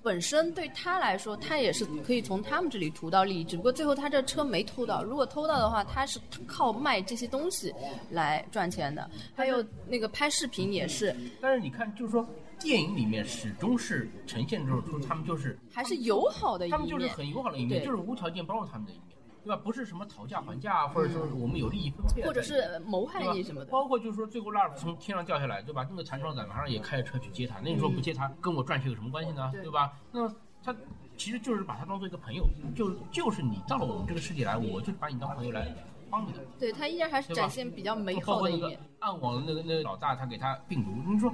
[0.02, 5.02] 本身对他来说，他也是可以从他们这里图到利益，只不过最后他这车没偷到。
[5.02, 7.74] 如果偷到的话，他是靠卖这些东西
[8.10, 9.10] 来赚钱的。
[9.34, 11.12] 还有那个拍视频也是。
[11.40, 12.24] 但是你看，就是说
[12.60, 19.04] 电影里面始终是呈现出他们就是还是友好的一面，他们就是很友好的一面，就是无条件包容他们的一面。
[19.44, 19.62] 对吧？
[19.62, 23.70] 不是什么讨价还价，或者说我们有利益分配，或者是谋害你什么的。
[23.70, 25.86] 包括就是说，最后拉尔夫从天上掉下来，对吧？
[25.88, 27.60] 那个残障仔马上也开着车去接他。
[27.60, 29.52] 那你说不接他，跟我赚钱有什么关系呢？
[29.52, 29.92] 对吧？
[30.10, 30.28] 那
[30.64, 30.74] 他
[31.16, 35.72] 其实就是把他当做一个朋友，就就是你到了我们这个世界来，我就把你当朋友来。
[36.10, 38.78] 帮你的，对他依然还是展现比较美好的一面。
[39.00, 41.32] 暗网的那个那个老大，他给他病毒，你说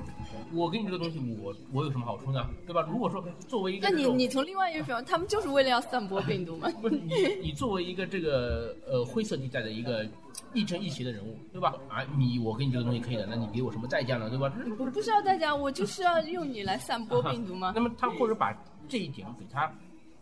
[0.52, 2.44] 我给你这个东西，我我有什么好处呢？
[2.66, 2.82] 对吧？
[2.90, 6.68] 如果说作为一个，那你你从另外一个方，他们就是为了要散播病毒吗？
[6.82, 10.06] 不是你你作为一个这个呃灰色地带的一个
[10.52, 11.72] 亦正亦邪的人物，对吧？
[11.88, 14.28] 啊，你我给你这个东西可以的，那你给我什么代价呢？
[14.28, 14.52] 对吧？
[14.78, 17.72] 我不需要代价，我就是要用你来散播病毒吗？
[17.74, 18.52] 那么他或者把
[18.88, 19.72] 这一点给他。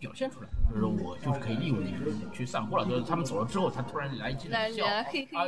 [0.00, 1.94] 表现出来，就是说我就是可以利用你
[2.32, 2.86] 去散播了。
[2.86, 5.04] 就是他们走了之后，他突然来一记笑，啊，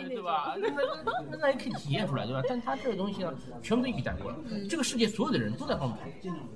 [0.07, 0.55] 对吧？
[0.61, 2.43] 那那也可以体验出来，对吧？
[2.47, 4.37] 但他这个东西呢，全部都一笔带过了。
[4.69, 5.99] 这个世界所有的人都在帮跑，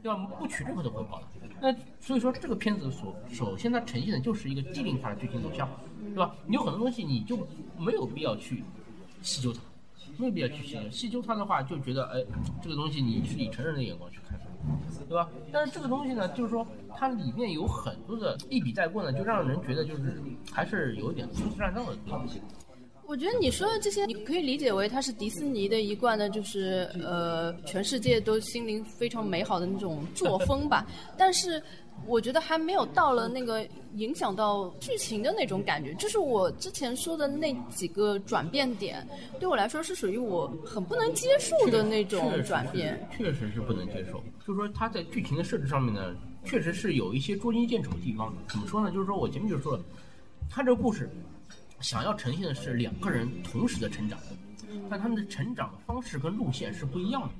[0.02, 0.16] 对吧？
[0.38, 1.26] 不取任何的回报的。
[1.59, 5.66] 那所以说，这个片子所首先它呈现的就是一个既定化的剧情走向，
[6.14, 6.37] 对吧？
[6.44, 8.62] 你有很多东西你就没有必要去
[9.22, 9.61] 细究它，
[10.18, 10.90] 没有必要去细究。
[10.90, 12.22] 细究它的话，就觉得哎，
[12.62, 14.38] 这个东西你是以成人的眼光去看。
[15.09, 15.29] 对吧？
[15.52, 20.20] 但是这个东西呢，就是说它里面有很多的一笔带过呢，就让人觉得就是
[20.52, 22.42] 还是有一点粗制滥造的东西。
[23.06, 30.86] 我觉得你说的这些，你可以理解为它是迪士尼的一贯的，就是呃，全世界都心灵非常美好的那种作风吧。
[31.16, 31.62] 但是。
[32.06, 39.04] 我觉得还没有到了那个影响到剧情的那种感觉，就是我之前说的那几个转变点，
[39.40, 43.08] 对我来说是属于我很不能接受的那种转变。
[43.16, 46.14] 确实是不能接受，就是说它在剧情的设置上面呢，
[46.44, 48.32] 确实是有一些捉襟见肘的地方。
[48.46, 48.90] 怎么说呢？
[48.90, 49.82] 就是说我前面就说了，
[50.50, 51.08] 它这个故事
[51.80, 54.18] 想要呈现的是两个人同时的成长，
[54.90, 57.30] 但他们的成长的方式跟路线是不一样的。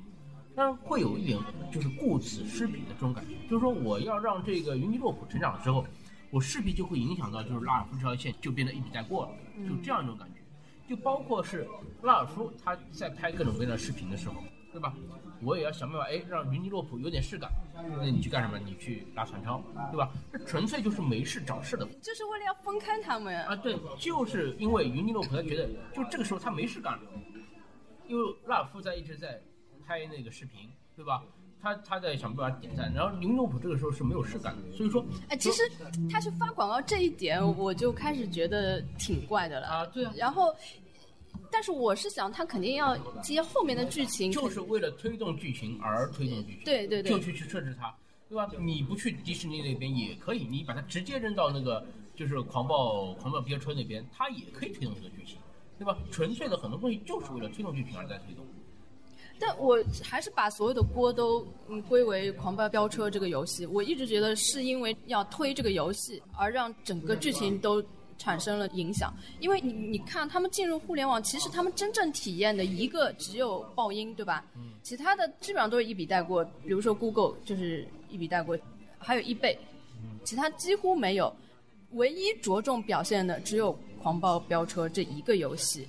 [0.55, 1.39] 但会有一点，
[1.71, 5.85] 就是顾此失彼的这种感觉，就是说我要让这个云尼洛普成长的时候，
[6.31, 9.31] 我势必就会影响到，就是拉尔夫这条线就变得一笔带过了，
[9.67, 10.41] 就这样一种感觉。
[10.89, 11.67] 就包括是
[12.01, 14.35] 拉尔夫他在拍各种各样的视频的时候，
[14.77, 14.93] 对吧？
[15.41, 17.51] 我也要想办法，哎，让云尼洛普有点事干。
[17.73, 18.59] 那你去干什么？
[18.59, 19.61] 你去拉船超，
[19.91, 20.11] 对吧？
[20.31, 21.87] 这纯粹就是没事找事的。
[22.01, 23.55] 就是为了要分开他们啊！
[23.55, 27.01] 对，就是因为云尼洛普他觉得，就这个时候他没事干了，
[28.07, 29.41] 因为拉尔夫在一直在。
[29.87, 31.23] 拍那个视频，对吧？
[31.61, 35.63] 他他在想办法点赞，然后林诺普这个时候是没有事干的，所以说，哎，其实
[36.11, 40.11] 他去发广告这一点，我就开始觉得挺怪的了啊，对啊。
[40.17, 40.53] 然后，
[41.51, 47.93] 但是我是想，他肯定要接后面的剧情，就是为了推动剧情而推动剧情，对对对，就去去设置它，
[48.29, 48.49] 对吧？
[48.59, 55.37] 你不去迪士尼那边也可以，你把它直接扔到那个就是狂暴狂暴飙车那边，它也可以推动这个剧情，
[55.77, 55.97] 对吧？
[56.11, 58.45] 纯粹的很多东西就是为了推动剧情而在推动。
[59.39, 63.67] 但我还是把所有的锅都嗯归为《狂暴飙车》这个游戏。
[63.67, 67.79] 我一直觉得是因为要推这个游戏，而让整个剧情都
[68.17, 69.13] 产生了影响。
[69.39, 74.45] 因为你你看，他们进入互联网，其实他们真正体验的一个只有爆音，对吧？
[74.55, 74.71] 嗯。
[74.83, 78.57] 其他的基本上都是一笔带过，比如说 Google 就是一笔带过，
[78.97, 79.57] 还有 eBay，
[80.23, 81.33] 其他几乎没有。
[81.91, 85.87] 唯一着重表现的只有《狂暴飙车》这一个游戏，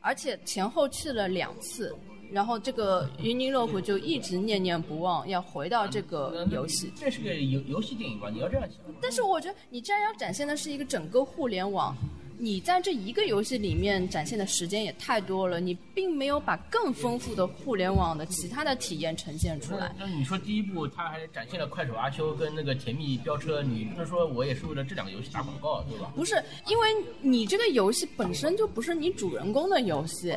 [0.00, 1.94] 而且前后去了两次。
[2.30, 6.92] 然后这个云尼洛普就一直念念不忘要回到这个游戏。
[6.96, 8.28] 这是个游游戏电影吧？
[8.30, 8.78] 你要这样想。
[9.00, 11.96] 但是我觉得你既然要展现的是一个整个互联网，
[12.38, 19.94] 你在这一个游戏里面展现的时间也太多了，你并没有把更丰富的互联网的其他的体验呈现出来。
[19.98, 26.12] 那你说第一部他还展现了快手阿修跟那个甜蜜飙车，你不能说我也是为了这两个游戏打广告，对吧？
[26.14, 26.88] 不是，因为
[27.22, 30.34] 你这个游戏本身就不是你主人公的游戏。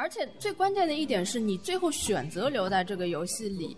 [0.00, 3.76] 而且最关键的一点是你最后选择留在这个游戏里，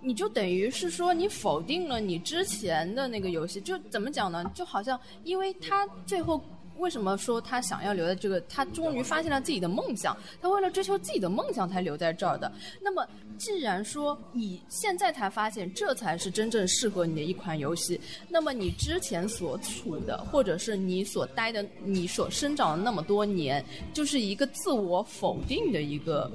[0.00, 4.48] 你就等于是说你否定了你之前的那个游戏，就怎么讲呢？
[4.54, 6.40] 就好像因为他最后。
[6.78, 8.40] 为什么说他想要留在这个？
[8.42, 12.50] 他终于发现了自己的梦想，他为了追求自己的梦想才留在这儿的。
[12.80, 13.06] 那么，
[13.38, 26.30] 既然说你现在才发现这才是真正适合你的一款游戏，那么你之前所处的，或者是你所待的、你所生长的那么多年，就是一个自我否定的一个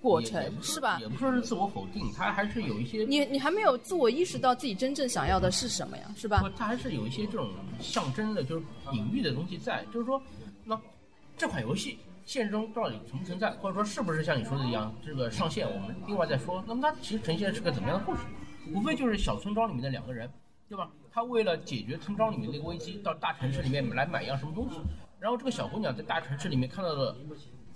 [0.00, 6.48] 过程是吧也不说是自我否定，他还是有一些你你还没有自我意识到自己真正想要的是什么呀，是吧不，？
[6.50, 9.84] 它还是有一些这种象征的，就是隐喻的东西在。
[9.92, 10.22] 就是说，
[10.64, 10.80] 那
[11.36, 16.62] 这款游戏现实中到底存不存在，或者说是不是像你说的一样，这个上线我们另外再说。
[16.66, 18.20] 那么它其实呈现的是个怎么样的故事？
[18.72, 20.30] 无非就是小村庄里面的两个人，
[20.68, 20.90] 对吧？
[21.10, 24.76] 他为了解决村庄里面的一个危机，到大城市里面来买一样什么东西。
[25.18, 27.16] 然后这个小姑娘在大城市里面看到了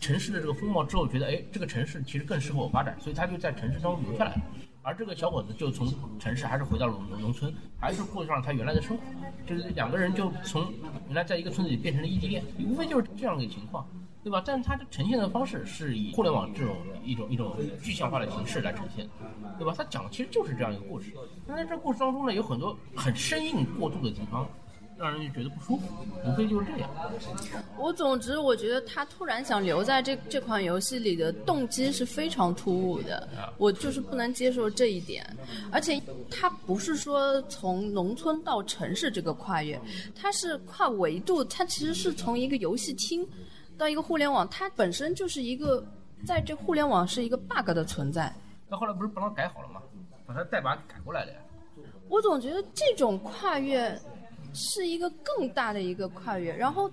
[0.03, 4.43] 城市的这个风貌之后，觉得哎，这个城市其实更适合我发展，所以他就在城市当中留下来了。
[4.83, 5.87] 而这个小伙子就从
[6.19, 9.05] 城市还是回到了农农村，还是过上了他原来的生活，
[9.47, 10.75] 就是两个人就从
[11.07, 13.87] 原来在一个村子里变成了异地恋，无非就是这样的情况，
[14.25, 14.43] 对吧？
[14.45, 19.09] 但是它的呈现的方式是以互联网这种一种一种具象化的形式来呈现，
[19.57, 19.73] 对吧？
[19.79, 21.12] 它讲的其实就是这样一个故事，
[21.47, 24.49] 但在这故事当中呢，有很多很生硬过度的地方，
[25.03, 25.88] 让人就觉得不舒服，
[26.25, 26.88] 无非就是这样。
[27.77, 35.27] 我总之我觉得他突然想留在这这款游戏里的动机是非常突兀的，我就是不能接受这一点。
[35.73, 39.77] 而且他不是说从农村到城市这个跨越，
[40.15, 43.29] 它是跨维度，它其实是从一个游戏厅
[43.77, 45.85] 到一个互联网，它本身就是一个
[46.25, 48.33] 在这互联网是一个 bug 的存在。
[48.69, 49.83] 那后来不是帮他改好了吗？
[50.25, 51.38] 把他代码改过来了呀。
[52.09, 53.99] 我总觉得这种跨越
[54.53, 56.91] 是一个更大的一个跨越，然后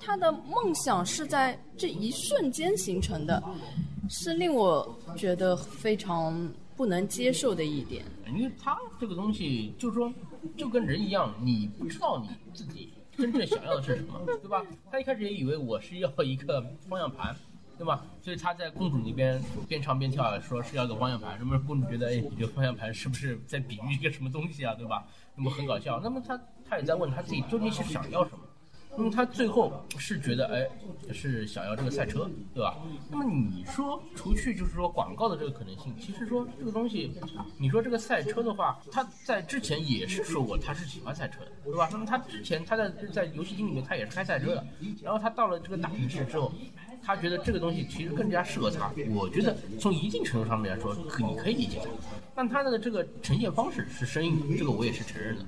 [0.00, 3.42] 他的梦想是在这一瞬间形成的，
[4.08, 8.04] 是令我觉得非常不能接受的一点。
[8.34, 10.12] 因为他这个东西，就是说，
[10.56, 14.64] 就跟人一样，你不知道你自己真正想要的是什么， 对吧？
[14.90, 17.34] 他一开始也以为我是要一个方向盘，
[17.76, 18.06] 对吧？
[18.22, 21.36] 所以他在公主那边边唱边跳，说是要个方向盘。
[21.40, 25.04] 那么公主觉得，哎，这方向盘是不是在比喻一个什么东西啊，对吧？
[25.34, 26.00] 那么很搞笑。
[26.00, 28.38] 那么他他也在问他自己究竟是想要什么。
[28.96, 32.76] 那么他最后是觉得，哎，是想要这个赛车，对吧？
[33.08, 37.12] 那么你说，除去就是说广告的这个可能性，其实说这个东西，
[37.56, 41.88] 你说这个赛车的话，他在之前也是说过他是喜欢赛车的，对吧？
[41.92, 44.66] 那么他之前他在在游戏厅里面他也是开赛车的，
[45.02, 46.52] 然后他到了这个大城市之后，
[47.00, 48.90] 他觉得这个东西其实更加适合他。
[49.14, 51.88] 我觉得从一定程度上面来说，可你可以理解他，
[52.34, 55.44] 但他的这个呈现方式是生硬的，这个我也是承认的。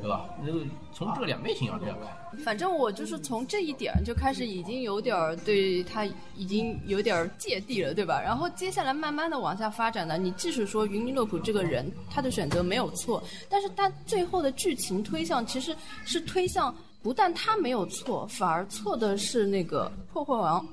[0.00, 0.28] 对吧？
[0.44, 0.60] 那个
[0.92, 6.04] 从这个两面性上这样看，反正我就是从这一点就开始已经有点儿对他
[6.36, 8.20] 已经有点儿芥蒂了，对吧？
[8.20, 20.66] 然后接下来慢慢的往下发展呢，你即使说云尼洛普这个人他的选择没有错，但是他最后的剧情推向其实是推向不但他没有错，反而错的是那个破坏王。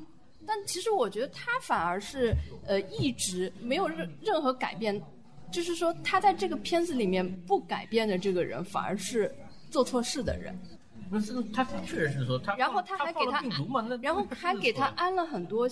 [0.47, 4.99] 但其实我觉得他反而是呃一直没有任任何改变。
[5.51, 9.33] 就是说，他在这个片子里面不改变的这个人，反而是
[9.69, 10.57] 做错事的人。
[11.11, 13.43] 那是他确实是说他，然后他还给他
[14.01, 15.67] 然后还给他安了很多。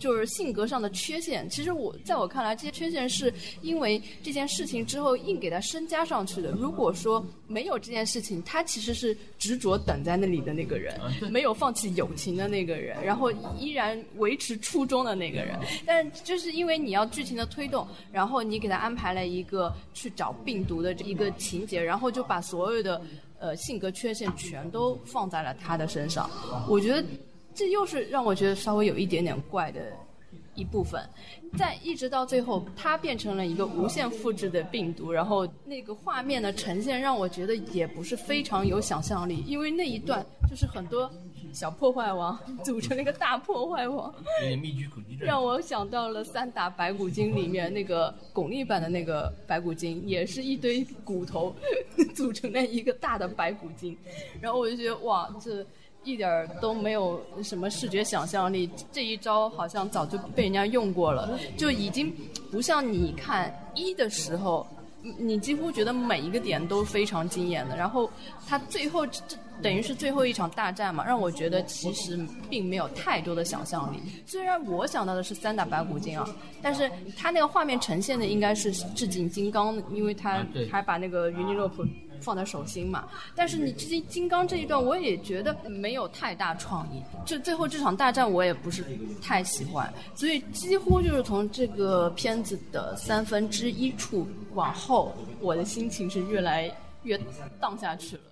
[0.00, 6.50] 就是性格上的缺陷，其实我在我看来，这些缺陷是因为这件事情之后硬给他深加上去的。
[6.52, 10.98] 如果说没有这件事情，他其实是执着等在那里的那个人，
[11.30, 15.58] 没有放弃友情的那个人，然后依然维持初衷的那个人。
[15.84, 23.00] 但就是因为你要剧情的推动，然后你给他安排了一个去找病毒的一个情节，然后就把所有的
[23.38, 26.30] 呃性格缺陷全都放在了他的身上。
[26.66, 27.04] 我觉得。
[27.54, 29.80] 这又是让我觉得稍微有一点点怪的
[30.54, 31.02] 一部分，
[31.56, 41.10] 在一直到最后，它变成了一个无限复制的病毒，然后那个画面的呈现让我觉得也不是非常有想象力，因为那一段就是很多
[41.52, 44.12] 小破坏王组成了一个大破坏王，
[45.18, 51.54] 让我想到了三打白骨精里面那个巩俐版的那个白骨精，也是一堆骨头
[52.14, 53.96] 组成了一个大的白骨精，
[54.40, 55.64] 然后我就觉得哇，这。
[56.02, 62.10] 一点儿都没有什么视觉想象力，这一招好像早就被人家用过了，就已经
[62.50, 64.66] 不像你看一的时候，
[65.18, 67.76] 你几乎觉得每一个点都非常惊艳的。
[67.76, 68.10] 然后
[68.46, 73.98] 他最后这等于是最后一场大战嘛，让我觉得其实并没有太多的想象力。
[74.24, 76.26] 虽然我想到的是三打白骨精啊，
[76.62, 81.84] 但是他那个画面呈现的应该是致敬金刚，因为他还把那个云尼洛普。
[82.20, 88.84] 放在手心嘛，但是你金金刚这一段我也觉得没有太大创意，这最后这场大战我也不是
[89.22, 96.70] 太喜欢，所以几乎就是从这个片子的三分之一处往后，我的心情是越来
[97.02, 97.18] 越
[97.60, 98.22] 荡下去了。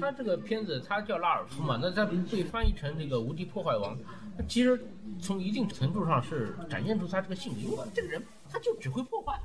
[0.00, 3.96] 他这个片子他叫拉尔夫嘛，那他被翻译成这个无敌破坏王，
[4.36, 4.76] 他其实
[5.20, 9.38] 从一定程度上是展现出他这个性格，因为这个人他就只会破坏，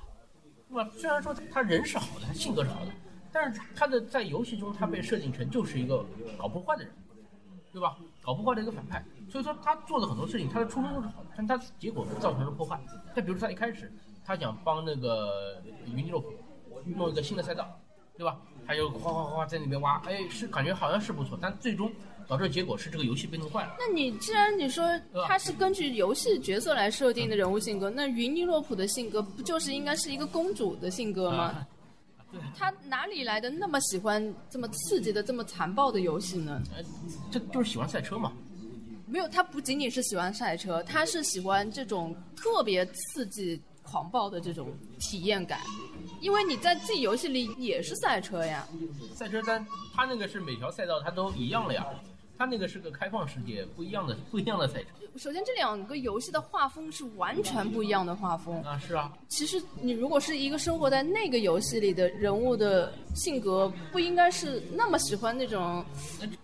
[0.68, 0.90] 对吧？
[0.98, 2.92] 虽然说他人是好的，他性格是好的。
[3.32, 6.06] 但是他的在游戏中，他被设定成就是一个
[6.38, 6.94] 搞破坏的人，
[7.72, 7.98] 对吧？
[8.22, 9.04] 搞破坏的一个反派。
[9.30, 12.80] 所以说他做的很多事情，他的初衷都是好的，但他结果造成了破坏。
[13.16, 13.92] 再比如说他一开始
[14.26, 16.34] 他想帮那个云尼洛普
[16.86, 17.80] 弄一个新的赛道，
[18.18, 18.40] 对吧？
[18.66, 21.92] 他就哗哗哗在那边挖，哎，是感觉好像是不错，但最终
[22.28, 23.76] 导致结果是这个游戏被弄坏了。
[23.80, 24.86] 那你既然你说
[25.28, 31.46] 他是根据游戏角色来设定的人物性格，那云尼洛普的性格不就是应该是一个公主的性格吗？
[31.46, 31.68] 啊
[32.32, 36.62] 对，他哪里来的那么喜欢这么刺激的、这么残暴的游戏呢？
[36.76, 36.84] 呃，
[37.32, 38.32] 这就是喜欢赛车嘛。
[39.06, 45.62] 没有，他不仅仅是喜欢赛车，他是喜欢这种特别刺激、狂暴的这种体验感。
[46.22, 48.68] 因为你在自己游戏里也是赛车呀，
[49.16, 49.66] 赛车但
[49.96, 51.88] 他那个是每条赛道它都一样了呀，
[52.40, 54.88] 它那个是个开放世界，不一样的不一样的赛车
[55.18, 58.64] 首先这两个游戏的画风是完全不一样的画风。
[58.64, 65.84] 啊，是啊，其实你如果是一个生活在那个游戏里的人物的性格，不应该是那么喜欢那种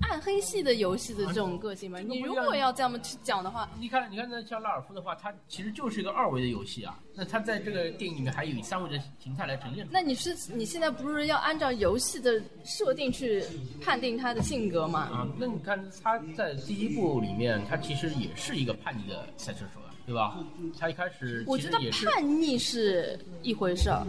[0.01, 1.99] 暗黑系的游戏的这种个性吗？
[1.99, 6.99] 你如果要这么去讲的话，你看，你看，那像拉尔夫的话，它其实就是一个二维的游戏啊。
[7.13, 9.87] 那它在这个电影里面还有以三维的形态来呈现。
[9.89, 13.41] 那你是你现在不是要按照游戏的设定去
[13.81, 14.99] 判定他的性格吗？
[15.13, 20.37] 啊，那你看他在第一部里面，他其实也是一个叛逆的赛车手啊，对吧？
[20.79, 24.05] 他一开始我觉得叛逆是一回事儿，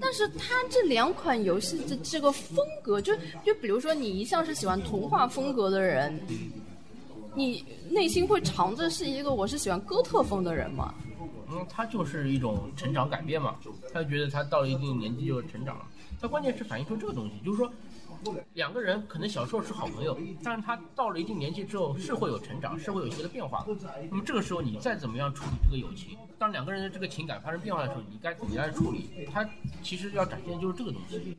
[0.00, 6.18] 但是他这两款游戏的这个风格，就就比如说你一向是喜欢童话风格的人，
[7.34, 10.94] 你内心会藏着是一个我是喜欢哥特风的人吗？
[11.52, 13.56] 嗯，他就是一种成长改变嘛。
[13.92, 15.86] 他觉得他到了一定年纪就成长了。
[16.20, 17.72] 他关键是反映出这个东西，就是说。
[18.54, 23.66] 两个人可能小时候是好朋友，但是他到了一定年纪之后是会有成长，是会有一些的变化。
[24.10, 29.28] 那么这个时候你再怎么样处理这个友情，当两个人的这个情感发生变化的时候，你该怎么样处理？
[29.32, 29.48] 他
[29.82, 31.36] 其实要展现的就是这个东西。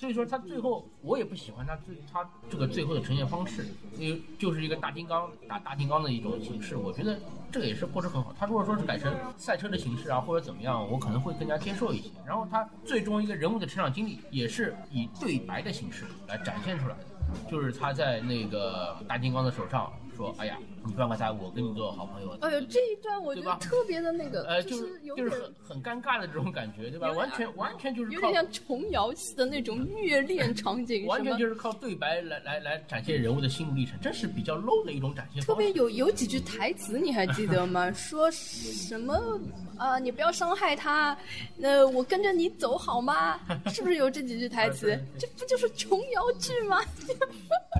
[0.00, 3.66] 所以说他最后我也不喜欢他最他这个最后的呈现方式，
[3.98, 7.20] 因为就是一个大金刚打大金刚的一种形式，我觉得
[7.52, 8.34] 这个也是不是很好。
[8.38, 12.08] 他如果说是改成赛车的形式啊，或者怎么样，我可能会更加接受一些。
[12.26, 17.04] 然后他最终一个人物的成长经历也是以对白的形式来展现出来的，
[17.50, 27.10] 就是他在那个大金刚的手上说：“哎呀，你放开他，我跟你做好朋友。”哎呦，这一段我觉得特别的那个，呃，就就是就是很很尴尬的这种感觉，对吧？
[27.12, 35.42] 完全完全就是有点像琼瑶戏的那种虐恋 场景，完全就是靠对白来来来展现人物的心路历程，这是比较 low 的一种展现。
[35.42, 37.90] 特别有有几句台词你还记得吗？
[37.94, 39.40] 说什么
[39.78, 41.16] 啊、你不要伤害他，
[41.56, 43.40] 那、我跟着你走好吗？
[43.72, 44.88] 是不是有这几句台词？
[45.18, 46.82] 这不就是琼瑶剧吗？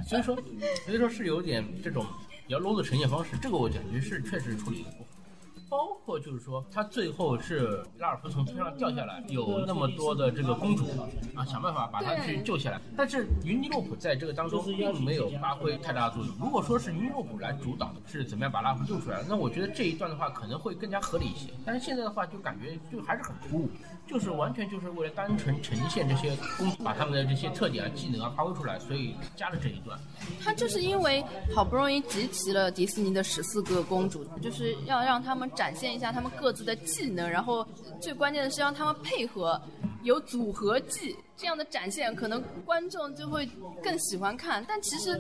[0.09, 0.35] 所以说，
[0.87, 2.03] 所以说是有点这种
[2.51, 5.11] 比较 low 的呈现方式，这个我感觉是确实处理的不好。
[5.69, 10.85] 包括就是说，他最后是拉尔夫从天上掉下来，有那么多的这个公主
[11.37, 12.81] 啊，想办法把他去救下来。
[12.97, 16.35] 但是云尼洛普在这个当中并没有发挥太大的作用。
[16.41, 21.53] 如果说是云尼洛普来主导的是怎么样把拉尔夫救出来，那我觉得这一段的话可能会更加合理一些。
[21.65, 23.71] 但是现在的话就感觉就还是很突兀，
[24.11, 29.97] 就是完全就是为了单纯呈现这些公主把他们的这些特点啊、技能啊发挥出来，所以加了这一段。
[30.43, 37.65] 他就是因为好不容易集齐了迪士尼的十四个公主，就是要让他们展现一下他们各自的技能，然后
[38.01, 39.61] 最关键的是让他们配合，
[40.03, 43.49] 有组合技这样的展现，可能观众就会
[43.83, 44.65] 更喜欢看。
[44.69, 45.19] 但其实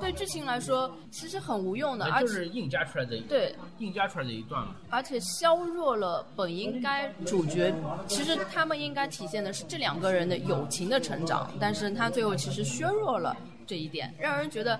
[0.00, 4.74] 对剧情来说，其实很无用的，而且就是硬加出来的，对，硬加出来的一段嘛。
[4.90, 7.74] 而且削弱了本应该主角，
[8.06, 14.78] 其实他们应该体现的是这两个人的友情的成长，但是他最后其实削弱了这一点，让人觉得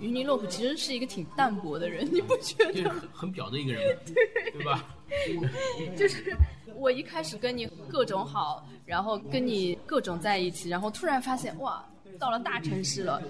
[0.00, 2.90] 于尼洛普其实是一个挺淡薄的人，你不觉就是得？
[2.90, 3.98] 很很表的一个人，
[4.52, 4.84] 对吧？
[5.96, 6.36] 就是
[6.74, 11.84] 我一开始跟你各种好，然后跟你各种在一起，然后突然发现哇，
[12.18, 13.22] 到了大城市了，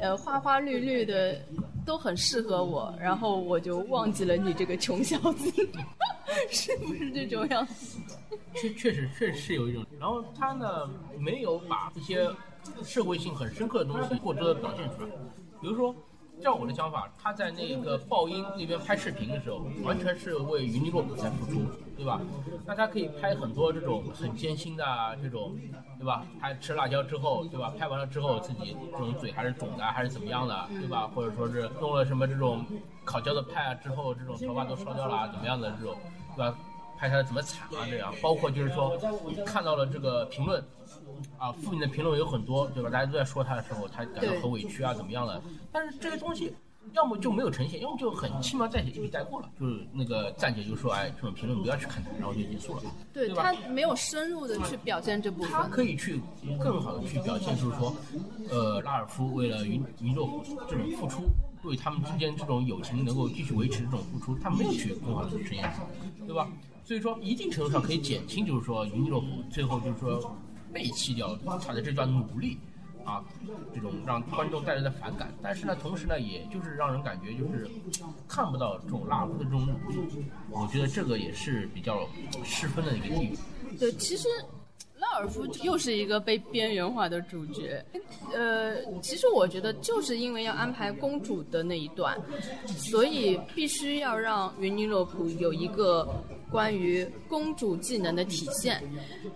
[0.00, 1.40] 呃，花花绿绿的
[1.86, 5.50] 都很适合我，然后我就忘记了你这个穷小子，
[6.50, 7.98] 是不是这种样子？
[8.54, 10.88] 确确实确实是有一种，然后他呢
[11.18, 12.28] 没有把一些
[12.84, 15.10] 社会性很深刻的东西过多的表现出来，
[15.60, 15.94] 比如说。
[16.40, 21.62] 照我的想法，他在那个爆音那边拍视频的时候，完全是为云尼洛普在付出，
[21.96, 22.20] 对吧？
[22.66, 24.84] 那他可以拍很多这种很艰辛的
[25.22, 25.56] 这种，
[25.98, 26.24] 对吧？
[26.40, 27.72] 拍吃辣椒之后，对吧？
[27.78, 31.10] 拍完了之后自己这种嘴还是肿的，还是怎么样的，对吧？
[31.14, 32.64] 或者说是弄了什么这种
[33.04, 35.94] 烤焦的派啊之后，这种头发都烧掉了，怎么样的这种，
[36.36, 36.56] 对吧？
[36.98, 38.94] 拍他怎么惨啊这样，包括就是说
[39.46, 40.62] 看到了这个评论，
[41.38, 42.90] 啊，负面的评论有很多，对吧？
[42.90, 45.42] 大家都在说他的时候，他感到很委屈啊，怎么样的？
[45.72, 46.52] 但是这个东西
[46.94, 53.68] 要么就没有呈现，要么就很轻描淡写一笔带过了，就是那个站姐就说，哎，这种评论不要去看它，然后就结束了，对吧他？
[53.68, 55.68] 没有深入的去表现这部分他。
[55.68, 56.20] 可以去
[56.58, 57.94] 更好的去表现，就是说，
[58.50, 61.22] 呃，拉尔夫为了云云洛普这种付出，
[61.64, 65.72] 为他们之间这种友情能够继续维持这种付出，他没有去更好的去呈现，
[66.26, 66.50] 对吧？
[66.82, 70.34] 所以说，一定程度上可以减轻，就是说云尼洛夫最后就是说
[70.72, 72.58] 背弃掉他的这段努力。
[73.02, 73.24] 啊，
[73.74, 77.66] 这种让观众带来的反感，但是呢，同时呢，也就是让人感觉就是
[78.28, 79.98] 看不到这种拉夫的这种努力，
[80.50, 82.06] 我觉得这个也是比较
[82.44, 83.44] 失分的一个地方。
[83.78, 84.28] 对，其实
[84.98, 87.82] 拉尔夫又是一个被边缘化的主角。
[88.34, 92.20] 呃，其实我觉得就是因为要安排公主的那一段，
[92.66, 96.06] 所以必须要让云尼洛普有一个。
[96.50, 98.82] 关于公主技能的体现，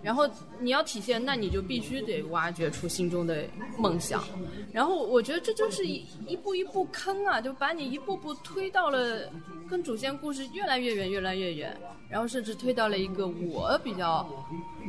[0.02, 0.28] 然后
[0.60, 3.44] 你要体现，那你就必须得挖掘出心中的
[3.78, 4.24] 梦想。
[4.72, 9.30] 然后我觉得这就是一一步一步坑啊，就把你一步步推到了
[9.70, 11.76] 跟主线故事越来越远，越来越远，
[12.08, 14.28] 然后甚至推到了一个我比较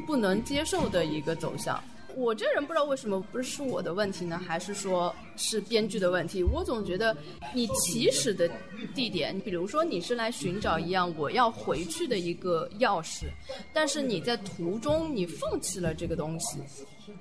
[0.07, 1.81] 不能接受的一个走向。
[2.15, 6.41] 我这人不知道为什么不是我的问题呢，还是说是编剧的问题？
[6.41, 7.15] 我总觉得
[7.53, 8.49] 你起始的
[8.93, 13.25] 地点，比如说你是来寻找一样我要回去的一个钥匙，
[13.73, 16.59] 但是你在途中你放弃了这个东西，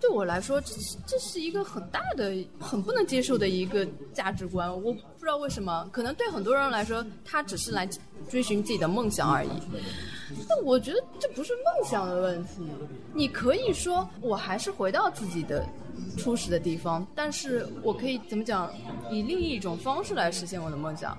[0.00, 4.70] 对我来说，这是这是一个很大的、很不能接受的一个价值观。
[4.70, 7.88] 我不知道为什么，可能对很多人来说，他只是来
[8.28, 9.50] 追寻自己的梦想而已。
[10.48, 12.62] 但我觉得这不是梦想的问题，
[13.12, 15.66] 你可以说我还是回到自己的
[16.16, 18.72] 初始的地方，但是我可以怎么讲，
[19.10, 21.16] 以另一种方式来实现我的梦想。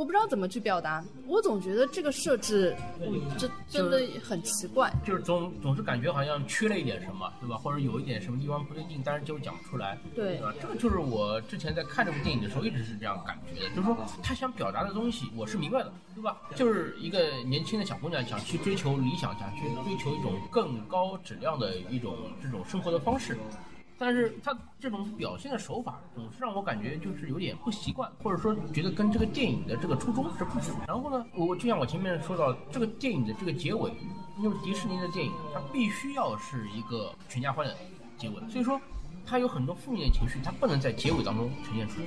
[0.00, 2.74] 我不知道怎么去表达，我总觉得这个设置，
[3.36, 4.90] 这真的很奇怪。
[5.04, 7.58] 就是总总是感觉好像缺了一点什么，对吧？
[7.58, 10.54] 或者有一点什么地方不对劲，但是就是讲不出来，对吧？
[10.58, 16.40] 这个就是我之前在看这部电影的时候一直是这样感觉的，就是说他想表达的东西我是明白的，对吧？
[16.56, 23.36] 就是一个年轻的小姑娘想去追求理想，想去追求一种更高质量的一种这种生活的方式。
[24.02, 30.74] 但是他这种表现的手法总是让我感觉就是有点不习惯，或者说觉得跟这个电影的这个初衷是不符。
[30.88, 33.92] 然后呢，我就像我前面说到，这个电影的这个结尾，
[34.38, 37.76] 因为迪士尼的电影它必须要是一个全家欢的
[38.16, 38.80] 结尾，所以说
[39.26, 42.00] 它有很多负面情绪，它不能在结尾当中呈现出。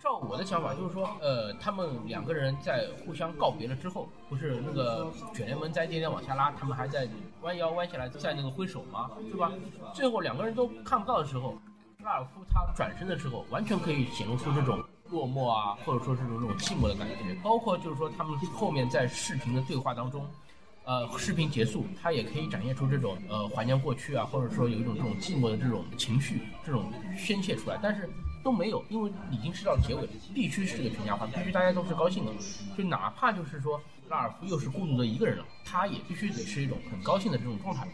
[0.00, 7.08] 照我的想法，就是说，呃，他们两个人在互相告别了之后，不是那个卷帘门在一点点往下拉，他们还在
[7.42, 9.10] 弯腰弯下来在那个挥手吗？
[9.28, 9.52] 是吧？
[9.92, 11.58] 最后两个人都看不到的时候，
[12.04, 14.80] 拉尔夫他转身的时候，完全可以显露出这种
[15.10, 17.34] 落寞啊，或者说是这种寂寞的感觉。
[17.42, 20.24] 包括就是说他们后面在视频的对话当中，
[20.88, 28.08] 呃，视频结束，他也可以展现出这种呃怀念过去啊，或者说有一种这种寂寞的这种情绪，这种宣泄出来，但是。
[28.44, 32.32] 都没有，因为已经是到结尾，必须是个全家欢，必须大家都是高兴的。
[32.78, 33.78] 就哪怕就是说
[34.08, 37.86] 拉尔夫又是孤独的一个人了，他也必须得是一种很高兴的这种状态。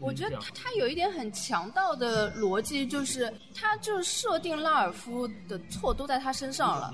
[0.00, 6.92] 我觉得他他有一点很强盗的逻辑，就是他就设定拉尔夫的错都在他身上了。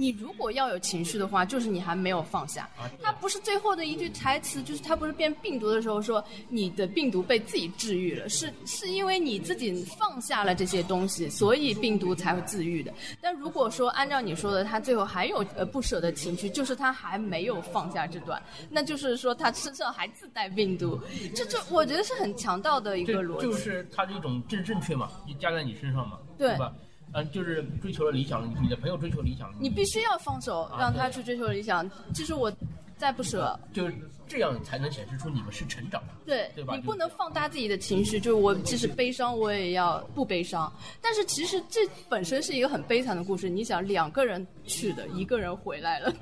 [0.00, 2.66] 你如果要有情绪的话，就是你还没有放下。
[3.02, 12.90] 他不是最后的一句台词，就是他不是变病毒的时候说你的病毒被自己治愈了，是是因为你自己放下了这些东西，所以病毒才会自愈的。
[13.20, 20.98] 但如果说按照你说的，他最后还有呃不舍的情绪，就是他还没有放下这段，那就是说他身上还自带病毒。
[21.34, 26.72] 这这我觉得是很强盗的一个逻辑，就是他这种正正确嘛，就加在你身上嘛，对吧？
[27.12, 31.88] 嗯，就是追求了理想，你的朋友追求理想，你必须要放手，让他去追求理想。
[32.14, 32.52] 其实我
[32.96, 33.90] 再不舍，就
[34.28, 36.76] 这样才能显示出你们是成长，对对吧？
[36.76, 40.72] 你不能放大自己的情绪，就是我即使悲伤，我也要不悲伤。
[41.00, 43.48] 但是其实这本身是一个很悲惨的故事。
[43.48, 46.12] 你想，两个人去的，一个人回来了，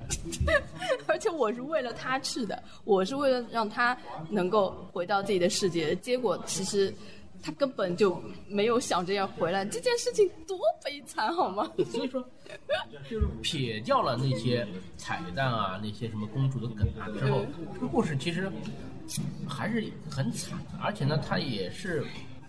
[1.07, 3.95] 而且我是为了他去的，我是为了让他
[4.31, 5.95] 能够回到自己的世界。
[5.97, 6.95] 结果其实。
[7.43, 11.71] 他根本就没有想着要回来，这件事情多悲惨，好吗？
[11.91, 12.23] 所以说，
[13.09, 14.67] 就是撇掉了那些
[14.97, 18.51] 彩蛋啊，那些什么公主的梗啊之后，这个故事其实
[19.49, 22.05] 还是很惨的，而且呢，他也是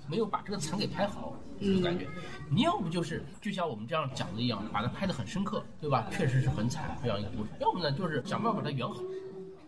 [0.08, 2.08] 没有把这个惨给拍好，就感觉
[2.50, 6.08] 你要不就是就像我们这样讲的一样，把它拍得很深刻，对吧？
[6.12, 9.02] 确实是很惨这样一个故事，要么呢就是想办法把它圆好，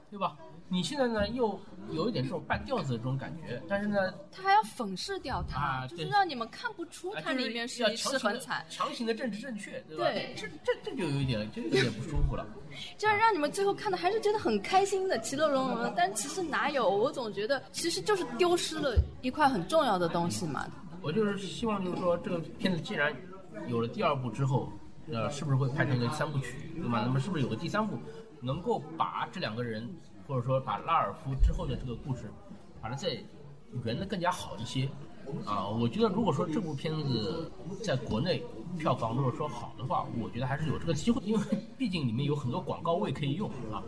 [0.09, 0.36] 对吧？
[0.67, 1.59] 你现在呢又
[1.93, 10.05] 有一点这种半吊子的这种感觉，但是呢，他还要粉饰掉它，就是让你们看不出它里面是是很惨，强行的政治正确，对吧？
[10.05, 12.45] 对，这这这就有一点，就有点不舒服了。
[12.97, 15.93] 这样让你们最后看的还是觉得很开心的，其乐融融的。
[15.95, 16.89] 但其实哪有？
[16.89, 20.65] 我总觉得其实就是丢失了一块很重要的东西嘛。
[21.01, 23.13] 我就是希望，就是说这个片子既然
[23.67, 24.71] 有了第二部之后，
[25.11, 27.03] 呃，是不是会拍成一个三部曲，对吗？
[27.05, 27.97] 那么是不是有个第三部，
[28.39, 29.89] 能够把这两个人？
[30.32, 32.32] 或者说把拉尔夫之后的这个故事，
[32.82, 33.21] 把它再
[33.84, 34.88] 圆的更加好一些，
[35.45, 37.51] 啊，我觉得如果说这部片子
[37.84, 38.41] 在国内
[38.79, 41.41] 票房如果说好的话，我觉得还是有这个机会，因为
[41.77, 43.84] 毕竟里面有很多广告位可以用啊。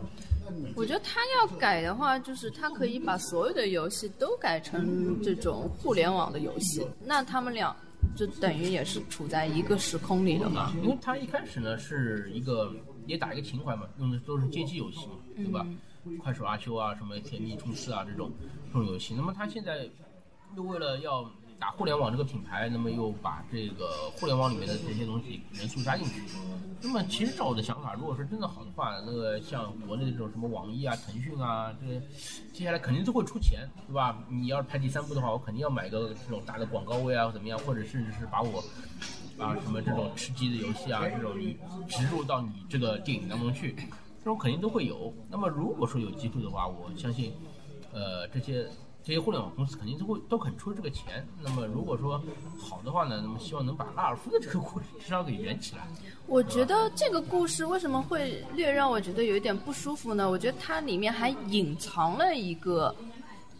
[0.76, 7.74] 我觉得他要改的话，就是他可以把所有的游戏都改成这种互联网的游戏，那他们俩
[8.14, 10.74] 就等于也是处在一个时空里了嘛。
[10.82, 12.70] 因为他一开始呢是一个
[13.06, 15.66] 也打一个情怀嘛，用的都是街机游戏嘛，对吧？
[16.22, 18.30] 快手阿秋啊，什么甜蜜冲刺啊这种
[18.72, 19.88] 这种游戏，那么他现在
[20.56, 26.22] 又为了要打互联网这个品牌，那么又把这个互联网里面的这些东西元素加进去。
[26.82, 32.02] 那么其实照我的想法，如果是真的好的话，那个像国内的这种什么网易啊、腾讯啊，这些
[32.52, 34.18] 接下来肯定都会出钱，对吧？
[34.28, 38.62] 你要是拍第三部的话，我肯定要买个这种大的广告位啊，怎么样，或者甚至是把我
[39.38, 41.34] 啊什么这种吃鸡的游戏啊，这种
[41.88, 43.74] 植入到你这个电影当中去，
[44.24, 45.12] 这种肯定都会有。
[45.28, 47.34] 那么如果说有基础的话，我相信，
[47.92, 48.66] 呃，这些。
[49.06, 51.28] 这些互联网公司肯定都会都肯出这个钱。
[51.42, 52.18] 那么如果说
[52.58, 55.86] 好的话呢，那么希望能把拉尔夫的这个故事 至少给圆起来。
[56.26, 60.30] 我觉得这个故事为什么会略让我觉得有一点不舒服呢？
[60.30, 62.96] 我觉得它里面还隐藏了一个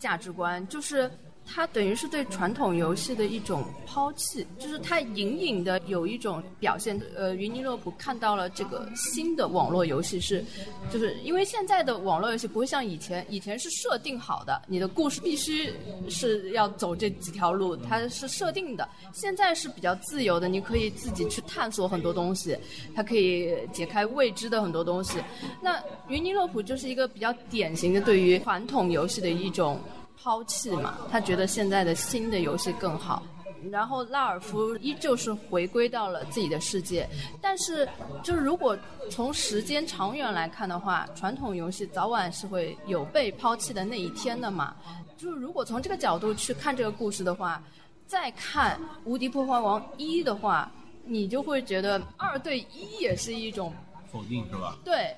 [0.00, 1.10] 价值观，就是。
[1.46, 7.00] 它等于是对传统游戏的一种抛弃，就是它隐隐的有一种表现。
[7.14, 10.44] 呃，云尼洛普看到了这个新的网络游戏是，
[10.90, 15.72] 就是因为现在的网络游戏不会像以前，以前是设定好的，你的故事必须
[16.08, 18.88] 是要走这几条路，它是设定的。
[19.12, 22.56] 现在是比较自由的，你可以自己去探索很多东西，
[22.96, 25.18] 它可以解开未知的很多东西。
[25.60, 29.78] 那云尼洛普就是一个比较典型的对于传统游戏的一种。
[30.16, 33.22] 抛弃嘛，他觉得现在的新的游戏更好。
[33.70, 37.08] 然后拉尔夫依旧是回归到了自己的世界，
[37.40, 37.88] 但是
[38.22, 38.76] 就是如果
[39.10, 44.76] 从时间长远来看的话，传统游戏早晚是会有被抛弃的那一天的嘛。
[45.16, 47.62] 就是如果从这个角度去看这个故事的话，
[48.06, 50.70] 再看《无敌破坏王一》的话，
[51.06, 53.72] 你就会觉得二对一也是一种
[54.12, 54.76] 否定，是吧？
[54.84, 55.16] 对。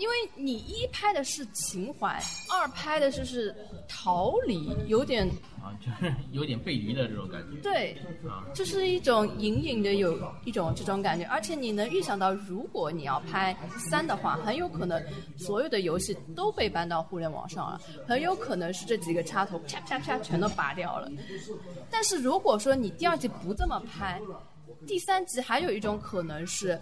[0.00, 3.54] 因为你一拍的是情怀，二拍的就是
[3.86, 5.28] 逃离，有点
[5.62, 7.60] 啊，就是 有点背离的这种感觉。
[7.60, 7.92] 对，
[8.26, 15.04] 啊，就是一种隐隐的有一种这种感觉，而且你能预想到，如果你要拍三的话，很有可能
[15.36, 17.78] 所有的游戏都被搬到互联网上了，
[18.08, 21.12] 很有可能是这几个插头啪啪啪全都拔掉了。
[21.90, 24.18] 但是如果说你第二集不这么拍，
[24.86, 26.80] 第三集还有一种可能是。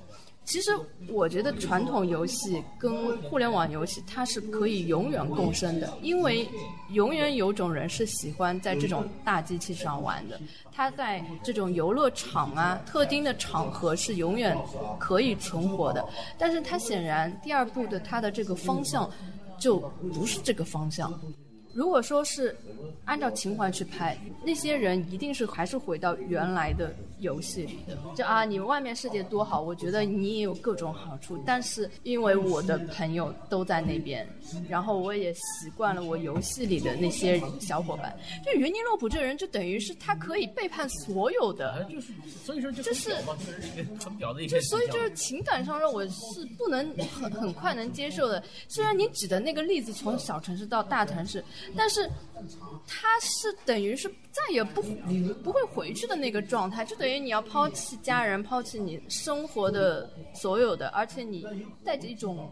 [0.49, 0.71] 其实
[1.11, 6.49] 我觉得传统游戏跟互联网游戏它是可以永远共生的，因为
[6.93, 10.41] 永远有种人是喜欢在这种大机器上玩的，
[10.73, 14.57] 他在这种游乐场啊、特定的场合是永远
[14.99, 16.03] 可以存活的。
[16.39, 19.09] 但是它显然第二部的它的这个方向
[19.59, 19.79] 就
[20.15, 21.13] 不是这个方向。
[21.75, 22.57] 如果说是
[23.05, 26.91] 按照情怀去拍，那些人一定是还是回到原来的
[27.21, 27.97] 游戏里的。
[28.15, 31.43] 就啊，你们外面世界多好，我觉得你也有各种好处。
[31.47, 34.29] 但是因为我的朋友都在那边，
[34.69, 38.15] 然后我也习惯了我游戏里的那些小伙伴。
[38.45, 42.13] 就云尼洛普这人，就等于是他可以背叛所有的，就是
[42.45, 44.61] 所以说就是很表的一个。
[44.63, 48.43] 所以就是情感上让我是不能很很快能接受的。
[48.69, 51.43] 虽然你举的那个例子从小城市到大城市。
[51.77, 52.11] 但是，
[52.87, 54.83] 他是等于是再也不
[55.45, 61.47] 不会回去的那个状态，就等于你要抛弃家人，抛弃你生活的所有的，而且你
[61.85, 62.51] 带着一种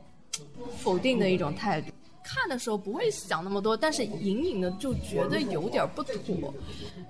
[0.79, 1.91] 否定的一种态度。
[2.29, 6.53] 看的时候不会想那么多，但是隐隐的就觉得有点不妥。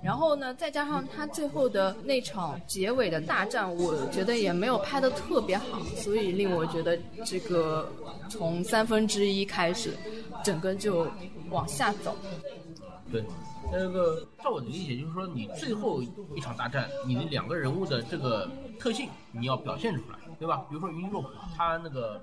[0.05, 7.91] 然后呢，再加上他最后的那场结尾的大战，我觉得也没有拍的特别好，所以令我觉得这个
[8.29, 9.97] 从三分之一开始，
[10.45, 11.09] 整个就
[11.49, 12.15] 往下走。
[13.11, 13.25] 对，
[13.73, 16.03] 那个照我的理解就是说，你最后
[16.35, 18.49] 一场大战，你的两个人物的这个
[18.79, 20.65] 特性你要表现出来，对吧？
[20.69, 22.23] 比如说云若普，他那个。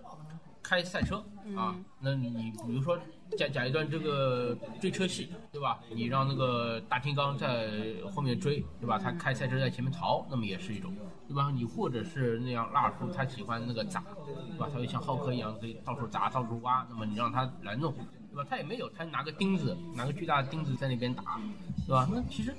[0.65, 1.21] 开赛车
[1.57, 2.97] 啊，那你比如说
[3.37, 5.77] 讲讲一段这个追车戏，对吧？
[5.93, 7.69] 你让那个大金刚在
[8.15, 8.97] 后面追，对吧？
[8.97, 10.95] 他开赛车在前面逃，那么也是一种，
[11.27, 11.51] 对吧？
[11.53, 14.69] 你或者是那样，拉尔夫他喜欢那个砸，对吧？
[14.71, 17.93] 他就像浩克一样可以到处砸、到处挖，那么你让他来弄，
[18.33, 18.47] 对吧？
[18.49, 21.39] 他也没有，他拿个钉子，拿个巨大的钉子在那边打，
[21.85, 22.09] 对吧？
[22.11, 22.53] 那其实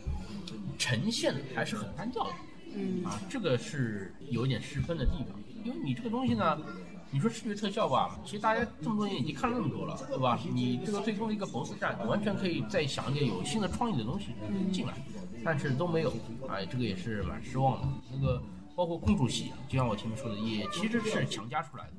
[0.79, 2.33] 呈现还是很单调的，
[2.75, 6.59] 嗯啊，这个是有一点失分的地方，因为你这个东西呢。
[7.11, 10.37] 你说视觉特效吧，其实大家这么多年已经看了那么多了，对吧？
[10.53, 14.35] 你这个最终的一个 BOSS 战，完全可以再想一点有新的创意的东西
[14.72, 14.95] 进来，
[15.45, 16.12] 但是都没有，
[16.49, 17.89] 哎，这个也是蛮失望的。
[18.12, 18.43] 那个
[18.75, 21.93] 包括公主戏，就像我前面说的，也其实是强加出来的，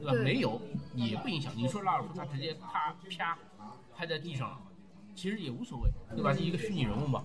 [0.00, 0.12] 对吧？
[0.22, 0.60] 没有
[0.94, 1.52] 也不影响。
[1.56, 3.38] 你说拉尔夫他直接啪啪
[3.96, 4.60] 拍在地上，
[5.14, 6.32] 其实也无所谓，对吧？
[6.32, 7.24] 一个虚拟人物嘛，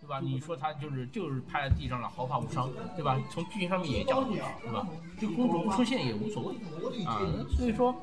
[0.00, 0.20] 对吧？
[0.20, 3.20] 你说他就是就是拍在地上了，毫发无伤，对吧？
[3.30, 4.86] 从剧情上面也讲过去，对吧？
[5.20, 7.94] 这个公主不出现也无所谓啊，所以说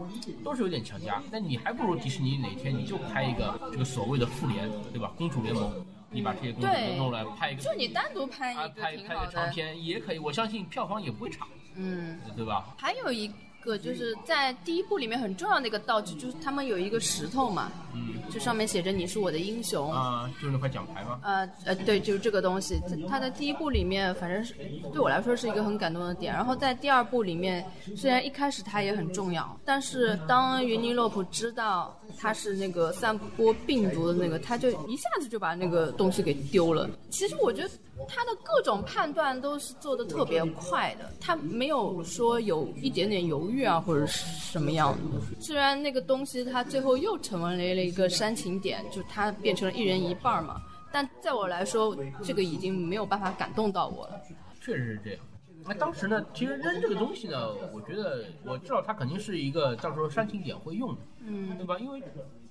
[0.43, 1.21] 都是有点强加。
[1.31, 5.11] 那你还不如迪士尼哪天你就拍一个这个所谓的复联，对吧？
[5.17, 9.49] 公主联盟，你把这些公主都弄来拍一个，就你单独拍一个啊个拍拍个长。
[9.49, 12.75] 片也可以，我相信票房也不会差，嗯，对吧？
[12.77, 13.31] 还有一
[13.63, 19.91] 个就是在第一部里面很重要的一个道具，就是他们有一个石头嘛，嗯就上面写着你是我的英雄。
[19.91, 21.19] 啊，就是那块奖牌吗。
[21.23, 24.55] 呃呃，对，就是这个东西，它它在第一部里面，反正是
[24.91, 26.33] 对我来说是一个很感动的点。
[26.33, 27.63] 然后在第二部里面，
[27.95, 36.89] 虽然一开始它也很重要，但是当云尼洛普知道他是那个散播病毒的那个，他就一下子就把那个东西给丢了。
[37.11, 37.69] 其实我觉得
[38.07, 45.19] 他的各种判断都是做的特别快的，他没有说有一点点犹豫啊或者是什么样的。
[45.39, 50.61] 虽然那个东西它最后又成为了一个煽情点，就它变成了一人一半嘛。
[50.91, 54.21] 但在我来说，这个已经没有办法感动到我了。
[54.61, 55.19] 确实是这样。
[55.65, 61.79] 那当时呢，其实扔这个东西呢，我觉得我知道它肯定是一个到时候煽情点会用的，嗯，对吧？
[61.79, 62.03] 因为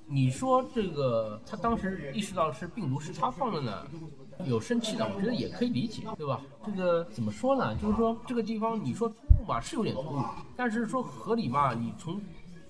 [0.06, 3.86] 你说这个他当时意识到是病毒是他放的呢，
[4.46, 6.40] 有生气的，我觉得也可以理解，对吧？
[6.64, 7.74] 这个怎么说呢？
[7.76, 10.24] 就是说这个地方你说突兀吧，是有点突兀，
[10.56, 12.20] 但是说合理嘛，你从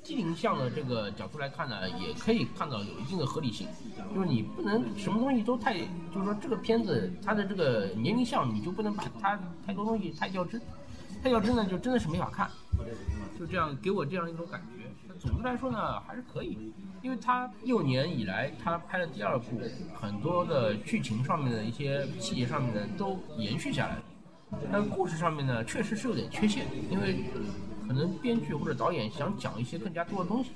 [0.02, 3.68] 机灵向的这个角度来看呢，也可以看到有一定的合理性，
[4.14, 5.78] 就是你不能什么东西都太，
[6.12, 10.60] 就是说这个片子它的这个年龄向，你就不能把它太多东西太较真，
[11.22, 12.50] 太较真呢就真的是没法看，
[13.38, 14.82] 就这样给我这样一种感觉。
[15.20, 16.72] 总的来说呢，还是可以，
[17.02, 19.60] 因为他六年以来他拍了第二部，
[19.92, 24.02] 很多的剧情上面的一些细节上面呢都延续下来了。
[24.70, 27.24] 但故事上面呢，确实是有点缺陷，因为
[27.86, 30.50] 可能编剧或者导演想讲一些更加多的东西，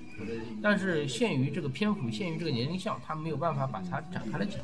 [0.63, 4.61] 但是限于这个篇幅，限于这个年龄项，他没有办法把它展开来讲。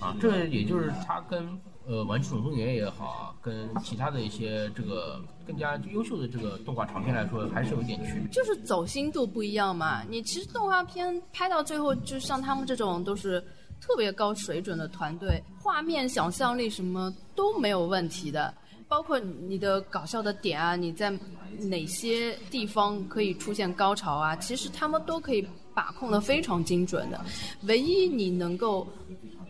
[0.00, 8.28] 啊，这也就是他跟呃《玩具总动员》也好，跟其他的一些这个更加优秀的这个动画长片来说，还是有一点区别。
[8.32, 10.02] 就是走心度不一样嘛。
[10.08, 13.40] 你其实动画片拍到最后，就像他们这种都是
[13.80, 18.52] 特别高水准的团队，画面想象力什么都没有问题的。
[18.88, 21.10] 包括你的搞笑的点啊，你在
[21.58, 24.36] 哪些地方可以出现高潮啊？
[24.36, 27.24] 其实他们都可以把控的非常精准的。
[27.64, 28.86] 唯一你能够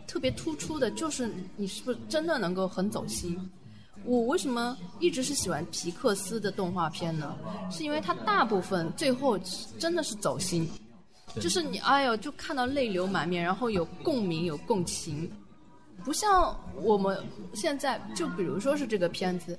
[0.07, 3.37] 特别突出的就是你是不是真的能够很走心。
[4.05, 7.35] 我为什么一直是喜欢皮克斯的动画片呢？
[7.69, 9.37] 是因为它大部分最后
[9.77, 10.69] 真的是走心，
[11.41, 15.29] 就是你哎呦就看到泪流满面，然后有共鸣有共情，
[16.03, 17.17] 不像我们
[17.53, 19.57] 现在就比如说是这个片子，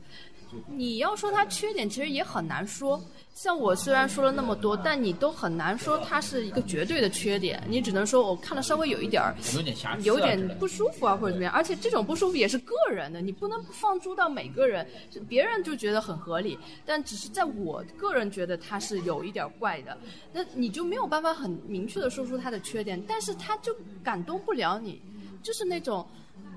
[0.66, 3.00] 你要说它缺点其实也很难说。
[3.34, 11.52] 像我虽然说了那么多，但你都很难说它是一个绝对的缺点，你只能说我看了稍微有一点儿有点瑕疵、啊，有点不舒服啊，或者怎么样。
[11.52, 14.84] 而且这种不舒服也是个人的，你不能放诸到每个人，
[15.28, 19.96] 别人就觉得很合理，但只是在我个人觉得它是有一点怪的，
[20.32, 23.72] 那你就没有办法很明确的说出它的缺点，但是它就
[24.02, 25.00] 感动不了你，
[25.44, 26.04] 就是那种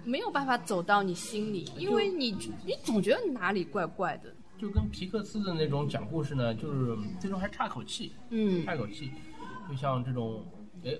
[0.04, 2.32] 没有办法走到你心里，因为你
[2.66, 4.34] 你总觉得哪里怪怪的。
[4.58, 9.12] 就跟皮克斯的那种讲故事呢，就是最终还差口气，嗯，差口气。
[9.68, 10.45] 就像这种，
[10.84, 10.91] 哎，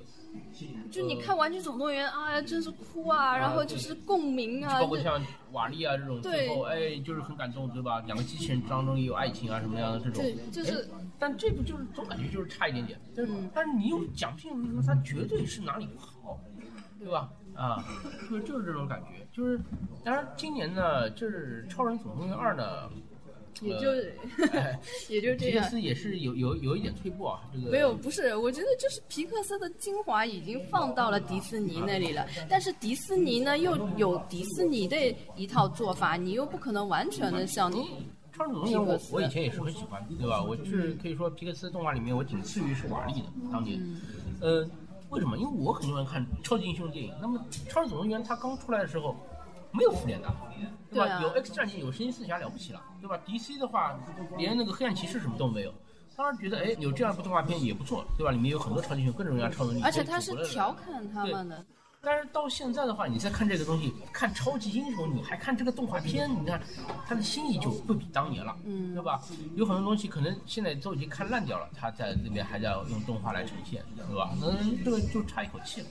[0.90, 5.22] 就你看《玩具总动员》啊，真是哭啊，然后就是共鸣啊，就包括像
[5.52, 8.00] 瓦力啊这种，对最后哎就是很感动，对吧？
[8.08, 16.40] 两个机器人当中也有爱情啊什么样的这种，对就是哎但这部就是总感觉就是差一点点，但是、嗯但是你又讲不清楚说它绝对是哪里不好，
[16.98, 17.30] 对吧？
[17.56, 17.84] 啊，
[18.30, 19.60] 就是就是这种感觉，就是
[20.04, 22.90] 当然今年呢，就是《超人总动员二》呢。
[23.62, 23.92] 也就、
[24.54, 24.80] 哎
[25.10, 25.58] 也就这样。
[25.58, 34.96] 皮克斯也是有有有一点退步啊，这个没有，不是，我觉得就是皮克斯的精华已经放到了迪士尼那里了，但是迪士尼呢又有迪士尼的
[35.36, 37.86] 一套做法，你又不可能完全的像你。
[38.34, 40.42] 超人总动员我皮克斯我以前也是很喜欢，对吧？
[40.42, 43.80] 我是可以说皮克斯动画里面我仅次于是瓦力的当年，
[44.40, 44.68] 呃，
[45.12, 45.38] 为什么？
[45.38, 47.14] 因为我很喜欢看超级英雄电影。
[47.22, 47.40] 那么
[47.70, 49.16] 超级总动员它刚出来的时候
[49.72, 50.34] 没有复联的，
[50.90, 51.06] 对吧？
[51.06, 54.00] 对啊有 X 战警，有神奇四侠了不起了，对吧？DC 的话
[54.38, 55.74] 连那个黑暗骑士什么都没有。
[56.16, 58.32] 当然觉得哎，有这样一部动画片也不错，对吧？
[58.32, 61.66] 里面有很多超级英雄，各种各样的超能力，而且他是调侃他们的，
[62.04, 66.60] 但是到现在的话，你再看这个东西，看超级英雄，你还看这个动画片，你看
[67.06, 69.22] 他的心意就不比当年了，嗯对吧？
[69.56, 74.32] 有很多东西可能现在都已经看烂掉了，他在那边还在用动画来呈现，对吧？
[74.42, 74.52] 那
[74.84, 75.88] 这个就差一口气了。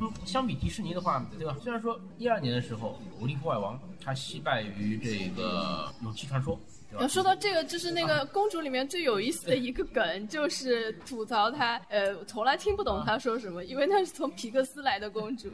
[0.00, 1.56] 嗯，相比迪士尼的话，对吧？
[1.60, 6.56] 虽然说一二年的时候，《无力破坏王》他惜败于这个《勇气传说》，
[6.90, 7.08] 对吧？
[7.08, 15.50] 说到这个，就是那个公主里面最有意思的一个梗，就是吐槽她，呃，从来听不懂她说什么，因为她是从皮克斯来的公主。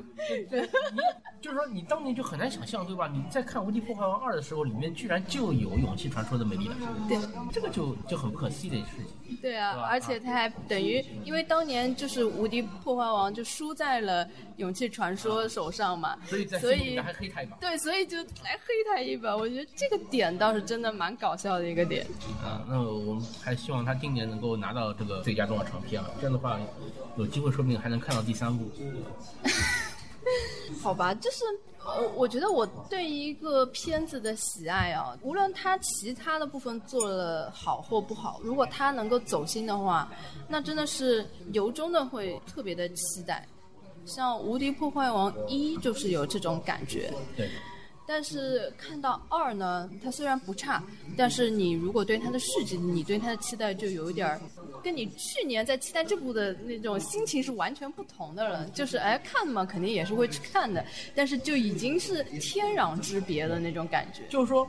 [0.51, 0.63] 对，
[0.93, 1.01] 你
[1.41, 3.09] 就是说你当年就很难想象，对吧？
[3.09, 6.77] 你在看《无敌破坏王二》的时候，里面居然就有《勇气传说》的美丽了，
[7.09, 7.19] 对，
[7.53, 9.39] 这个就就很不可思议的事情。
[9.43, 14.27] 对啊而且他还等于，因为当年就是无敌破坏王就输在了
[14.57, 17.57] 勇气传说手上嘛，所以在所以还黑他一把。
[17.57, 19.37] 对，所以就来黑他一把。
[19.37, 22.07] 我觉得这个点倒是真的蛮搞笑的一个点。
[22.45, 26.61] 啊，那我们还希望他今年能够拿到这个最佳动画长片啊，这样的话
[27.17, 28.71] 有机会说不定还能看到第三部。
[30.83, 31.45] 好吧，就是
[31.79, 40.11] 我我觉得我对一个片子的喜爱啊，无论它其他的部分做了好或不好，如果它能够走心的话，
[40.49, 43.47] 那真的是由衷的会特别的期待。
[44.05, 47.51] 像《无敌破坏王一》就是有这种感觉，对，
[48.07, 50.83] 但是看到二呢，它虽然不差，
[51.17, 54.41] 但是你如果对它的续集，你对它的期待就有点儿，
[54.83, 58.65] 跟你去年在期待这部的那种心情是完全不同的了。
[58.71, 60.85] 就是哎看嘛，肯定也是会去看的，
[61.15, 64.23] 但是就已经是天壤之别的那种感觉。
[64.29, 64.69] 就是说，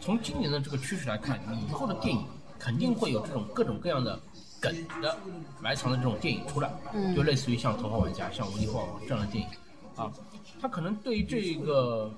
[0.00, 1.38] 从今年的这个趋势来看，
[1.68, 2.26] 以后的电影
[2.58, 4.18] 肯定会有这种各种各样的
[4.60, 5.16] 梗的
[5.60, 9.48] 埋藏的这种电影出来，嗯就类似于像《头号玩家》、像《无敌破坏王》这样的电影
[9.94, 10.12] 啊，
[10.60, 12.12] 它可能对于这个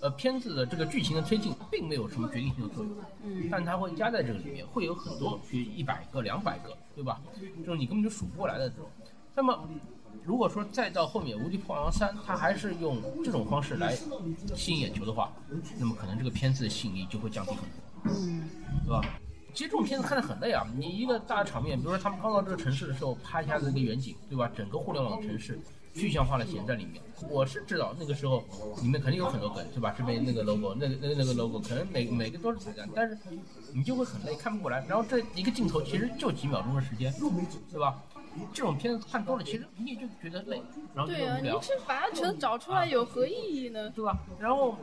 [0.00, 2.92] 呃片子的这个剧情的推进并没有什么决定性的作用，
[3.24, 7.20] 嗯但它会加在这个里面，会有很多，比如一百个、两百个，对吧？
[7.58, 8.86] 这种你根本就数不过来的这种。
[9.34, 9.68] 那么，
[10.24, 13.94] 如果说再到后面《无敌破坏王三》，它还是用这种方式来
[14.54, 15.32] 吸引眼球的话，
[15.78, 18.48] 那么可能这个片子的吸引力就会降低很多，嗯
[18.84, 19.02] 对吧？
[19.54, 24.50] 其实这种片子看得很累啊，你一个大场面，比如说他们刚到这个城市的时候，拍一下子那个远景，对吧？
[24.54, 25.58] 整个互联网城市
[25.96, 27.02] 具象化的写在里面。
[27.30, 28.44] 我是知道那个时候
[28.82, 29.94] 里面肯定有很多梗，是吧？
[29.96, 33.18] 这边那个 logo，那个那个那个 logo，可能每每个都是彩蛋，但是
[33.72, 34.84] 你就会很累，看不过来。
[34.86, 37.12] 然后这一个镜头其实就几秒钟的时间，
[37.72, 38.02] 对吧？
[38.52, 40.62] 这种片子看多了，其实你也就觉得累，
[40.94, 43.88] 然后就对啊，你去把它全找出来有何意义呢？
[43.90, 44.18] 对吧？
[44.38, 44.76] 然后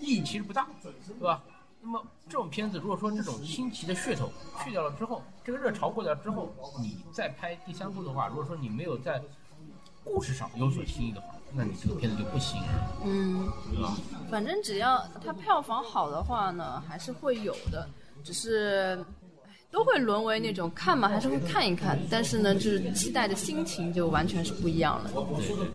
[0.00, 1.40] 意义其实不大，对吧？
[1.82, 4.28] 那么这种片子，如果说这种新奇的噱头
[4.64, 9.22] 去掉了之后，这个热潮过掉之后，你再拍第三部的话，如果说你没有在
[10.04, 12.72] 故事上有所新意的话，那你这个片子就不吸引人，
[13.04, 13.48] 嗯。
[13.72, 13.96] 对吧？
[14.30, 17.88] 反正只要它票房好的话呢，还是会有的，
[18.24, 18.98] 只是
[19.70, 25.10] 都会沦为那种看嘛，还是会看一看，但是呢，就是期待的心情就完全是不一样了。
[25.12, 25.66] 对对。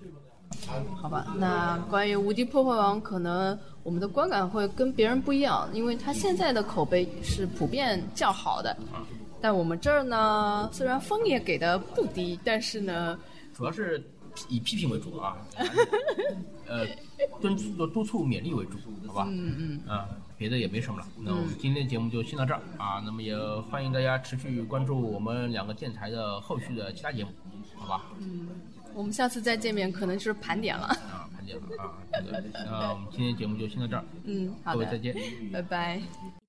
[0.96, 8.76] 好吧，那关于《无敌破坏王》，可能我们的观感会跟别人不一样，因为它现在的口碑是普遍较好的。
[9.42, 13.20] 但我们这儿呢，虽然分也给的不低，但是呢，
[13.54, 14.04] 主要是
[14.50, 15.38] 以批评为主啊，
[16.68, 16.86] 呃，
[17.42, 18.78] 敦促督促勉励为主，
[19.08, 19.28] 好吧？
[19.30, 21.08] 嗯嗯，啊，别的也没什么了。
[21.20, 23.02] 那我们今天的节目就先到这儿啊。
[23.06, 23.38] 那么也
[23.70, 27.32] 欢迎大家持续关注我们两个电台的后续的其他节目，
[27.76, 28.06] 好吧？
[28.20, 28.48] 嗯
[28.94, 30.86] 我们下次再见面可能就是盘点了。
[30.86, 31.92] 啊，盘点了啊。
[32.14, 35.14] 这个那我们今天节目就先到这儿，嗯，好的，各位再见。
[35.52, 36.45] 拜拜。